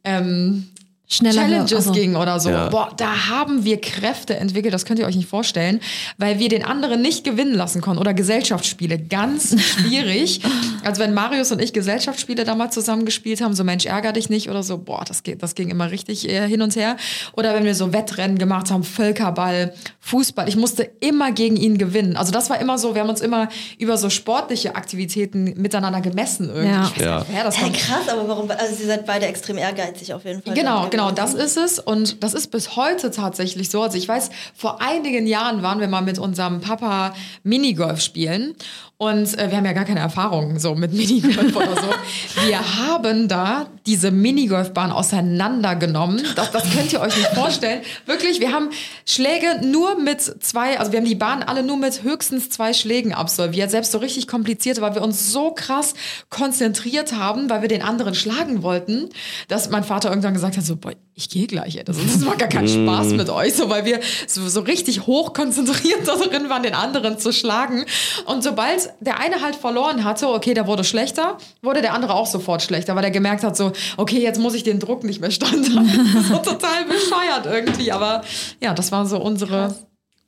[0.06, 0.68] ähm,
[1.08, 2.49] Schneller Challenges also, ging oder so.
[2.49, 2.70] Ja.
[2.70, 5.80] Boah, da haben wir Kräfte entwickelt, das könnt ihr euch nicht vorstellen,
[6.18, 7.99] weil wir den anderen nicht gewinnen lassen konnten.
[7.99, 10.41] Oder Gesellschaftsspiele, ganz schwierig.
[10.84, 14.49] also wenn Marius und ich Gesellschaftsspiele damals zusammen gespielt haben, so Mensch, ärger dich nicht
[14.49, 16.97] oder so, boah, das, geht, das ging immer richtig äh, hin und her.
[17.34, 22.18] Oder wenn wir so Wettrennen gemacht haben, Völkerball, Fußball, ich musste immer gegen ihn gewinnen.
[22.18, 26.49] Also das war immer so, wir haben uns immer über so sportliche Aktivitäten miteinander gemessen
[26.49, 26.70] irgendwie.
[26.70, 26.88] Ja.
[26.88, 27.20] Ich weiß Ja.
[27.20, 28.49] nicht, woher das Hey, krass, aber warum?
[28.49, 30.53] Also ihr seid beide extrem ehrgeizig auf jeden Fall.
[30.56, 31.80] Genau, genau, das ist es.
[31.80, 33.82] Und das ist bis heute tatsächlich so.
[33.82, 38.56] Also ich weiß, vor einigen Jahren waren wir mal mit unserem Papa Minigolf spielen.
[38.98, 42.48] Und äh, wir haben ja gar keine Erfahrung so mit Minigolf oder so.
[42.48, 46.24] Wir haben da diese Minigolfbahn auseinandergenommen.
[46.36, 47.82] Das, das könnt ihr euch nicht vorstellen.
[48.06, 48.70] Wirklich, wir haben
[49.06, 53.14] Schläge nur mit zwei, also wir haben die Bahn alle nur mit höchstens zwei Schlägen
[53.14, 53.70] absolviert.
[53.70, 55.93] Selbst so richtig kompliziert, weil wir uns so krass
[56.30, 59.10] konzentriert haben, weil wir den anderen schlagen wollten,
[59.50, 61.78] dass mein Vater irgendwann gesagt hat, so, boah, ich gehe gleich.
[61.78, 61.84] Ey.
[61.86, 65.34] Das, das macht gar keinen Spaß mit euch, so, weil wir so, so richtig hoch
[65.34, 67.86] konzentriert darin waren, den anderen zu schlagen.
[68.26, 72.28] Und sobald der eine halt verloren hatte, okay, der wurde schlechter, wurde der andere auch
[72.28, 75.32] sofort schlechter, weil er gemerkt hat, so, okay, jetzt muss ich den Druck nicht mehr
[75.32, 76.24] standhalten.
[76.28, 77.93] so total bescheuert irgendwie.
[77.93, 78.24] Aber
[78.61, 79.74] ja, das war so unsere,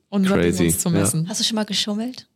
[0.10, 1.00] unser Ding, Crazy, uns zu ja.
[1.00, 1.28] messen.
[1.28, 2.28] Hast du schon mal geschummelt?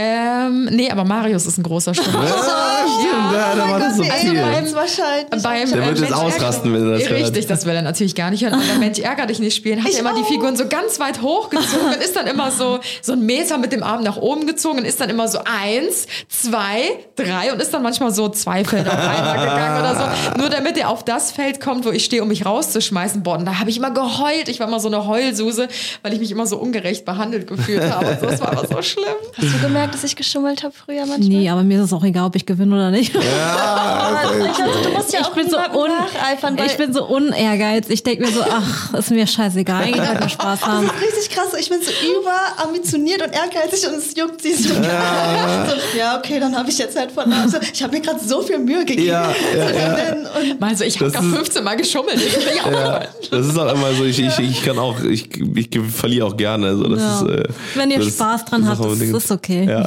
[0.00, 2.20] Ähm, nee, aber Marius ist ein großer Stimmer.
[2.20, 4.40] Ah, stimmt, ja, da war das so Also viel.
[4.40, 5.42] beim wahrscheinlich.
[5.42, 7.20] Beim, Der wird jetzt ausrasten, wenn er das hört.
[7.20, 8.54] Richtig, das will er natürlich gar nicht hören.
[8.54, 10.28] Aber der Mensch ärger dich nicht spielen, hat Ich er immer die auch.
[10.28, 13.82] Figuren so ganz weit hochgezogen und ist dann immer so, so ein Meter mit dem
[13.82, 16.82] Arm nach oben gezogen und ist dann immer so eins, zwei,
[17.16, 20.38] drei und ist dann manchmal so zwei Felder gegangen oder so.
[20.38, 23.24] Nur damit er auf das Feld kommt, wo ich stehe, um mich rauszuschmeißen.
[23.24, 24.48] Boah, und da habe ich immer geheult.
[24.48, 25.66] Ich war immer so eine Heulsuse,
[26.02, 28.10] weil ich mich immer so ungerecht behandelt gefühlt habe.
[28.20, 29.04] Und das war aber so schlimm.
[29.40, 31.20] Hast du gemerkt, dass ich geschummelt habe früher manchmal?
[31.28, 33.14] Nee, aber mir ist es auch egal, ob ich gewinne oder nicht.
[33.16, 33.24] Also,
[34.84, 37.92] du musst ja auch ich bin so un nacheifern, ich bin so unehrgeizig.
[37.94, 39.84] Ich denke mir so, ach, ist mir scheißegal.
[39.84, 40.86] Eigentlich halt nur Spaß haben.
[40.86, 41.46] Das ist richtig krass.
[41.58, 44.74] Ich bin so überambitioniert und ehrgeizig und es juckt sie so.
[44.74, 47.32] Ja, so, ja okay, dann habe ich jetzt halt von.
[47.32, 49.06] Also, ich habe mir gerade so viel Mühe gegeben.
[49.06, 50.12] Ja, ja, ja.
[50.12, 52.16] Und Also ich habe gerade ist- 15 Mal geschummelt.
[52.16, 56.26] Ich Ja, das ist auch immer so, ich, ich, ich kann auch, ich, ich verliere
[56.26, 56.66] auch gerne.
[56.68, 57.20] Also das Ja.
[57.20, 59.64] ist, äh, Wenn ihr das Spaß dran ist habt, das unbedingt- ist okay.
[59.64, 59.84] Ja.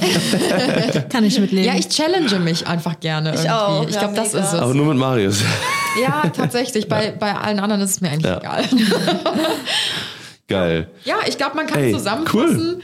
[1.09, 1.65] Kann ich mitleben.
[1.65, 3.49] Ja, ich challenge mich einfach gerne irgendwie.
[3.49, 4.45] auch, ich ja, glaube, das mega.
[4.45, 4.59] ist es.
[4.59, 5.43] Aber nur mit Marius.
[6.01, 6.87] Ja, tatsächlich.
[6.87, 8.37] Bei, bei allen anderen ist es mir eigentlich Ja.
[8.37, 8.63] egal.
[10.47, 10.89] Geil.
[11.05, 12.81] Ja, ich glaube, man kann Ey, zusammenfassen.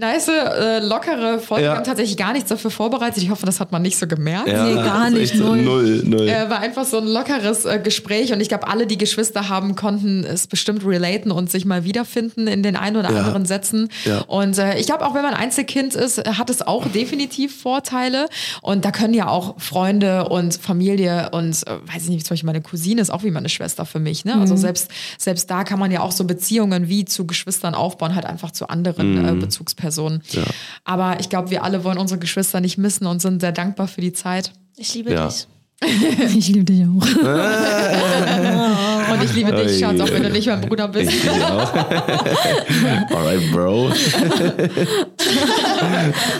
[0.00, 1.64] Nice, äh, lockere Folge.
[1.64, 1.72] Ja.
[1.72, 3.22] Wir haben tatsächlich gar nichts dafür vorbereitet.
[3.22, 4.48] Ich hoffe, das hat man nicht so gemerkt.
[4.48, 5.60] Ja, Nee, gar nicht, null.
[5.60, 6.26] Null, null.
[6.26, 9.76] Äh, war einfach so ein lockeres äh, Gespräch und ich glaube, alle, die Geschwister haben,
[9.76, 13.18] konnten es bestimmt relaten und sich mal wiederfinden in den ein oder Ja.
[13.18, 13.90] anderen Sätzen.
[14.06, 14.20] Ja.
[14.22, 18.26] Und äh, ich glaube, auch wenn man Einzelkind ist, hat es auch definitiv Vorteile.
[18.62, 22.46] Und da können ja auch Freunde und Familie und äh, weiß ich nicht, zum Beispiel
[22.46, 24.24] meine Cousine ist auch wie meine Schwester für mich.
[24.24, 24.36] Ne?
[24.36, 24.40] Mhm.
[24.40, 28.24] Also selbst, selbst da kann man ja auch so Beziehungen wie zu Geschwistern aufbauen, halt
[28.24, 29.89] einfach zu anderen äh, Bezugspersonen.
[29.90, 30.20] Mhm.
[30.30, 30.44] Ja.
[30.84, 34.00] Aber ich glaube, wir alle wollen unsere Geschwister nicht missen und sind sehr dankbar für
[34.00, 34.52] die Zeit.
[34.76, 35.28] ich liebe Ja.
[35.28, 35.46] dich.
[36.36, 36.86] Ich liebe dich auch.
[39.12, 41.10] Und ich liebe dich, Schatz, auch wenn du nicht mein Bruder bist.
[41.12, 41.74] Ich auch.
[43.16, 43.90] Alright, Bro.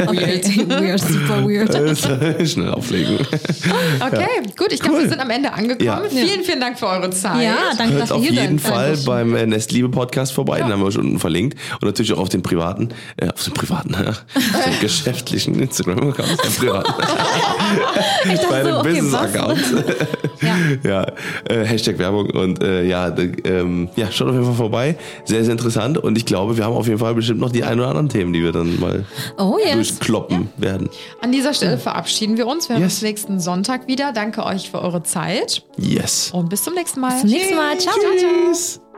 [0.06, 0.40] Okay.
[0.68, 2.48] weird, super weird.
[2.48, 3.18] Schnell auflegen.
[4.00, 4.26] Okay,
[4.56, 5.02] gut, ich glaube, Cool.
[5.04, 5.84] wir sind am Ende angekommen.
[5.84, 6.02] Ja.
[6.08, 7.42] Vielen, vielen Dank für eure Zeit.
[7.42, 8.72] Ja, danke, Hört dass ihr auf jeden seid.
[8.72, 9.06] Fall Dankeschön.
[9.06, 11.58] beim äh, Nestliebe Podcast vorbei, den haben wir schon unten verlinkt.
[11.80, 16.44] Und natürlich auch auf den privaten, äh, auf den privaten, ja, auf den geschäftlichen Instagram-Account,
[16.44, 16.92] den privaten.
[18.48, 19.00] Bei so, okay,
[19.32, 19.74] Business-Accounts.
[20.42, 20.56] Ja.
[20.82, 21.06] ja,
[21.50, 23.14] äh, Hashtag Werbung und äh, ja,
[23.44, 24.96] ähm, ja, schaut auf jeden Fall vorbei.
[25.26, 27.78] Sehr, sehr interessant und ich glaube, wir haben auf jeden Fall bestimmt noch die ein
[27.78, 29.04] oder anderen Themen, die wir dann mal
[29.36, 29.74] Oh yes.
[29.74, 30.88] durchkloppen werden.
[31.20, 32.70] An dieser Stelle verabschieden wir uns.
[32.70, 32.94] Wir hören Yes.
[32.94, 34.12] uns nächsten Sonntag wieder.
[34.14, 36.30] Danke euch für eure Zeit Yes.
[36.32, 37.10] und bis zum nächsten Mal.
[37.12, 37.76] Bis zum nächsten Mal.
[37.78, 37.92] Ciao.
[37.94, 38.76] Tschüss.
[38.78, 38.89] Audio Now.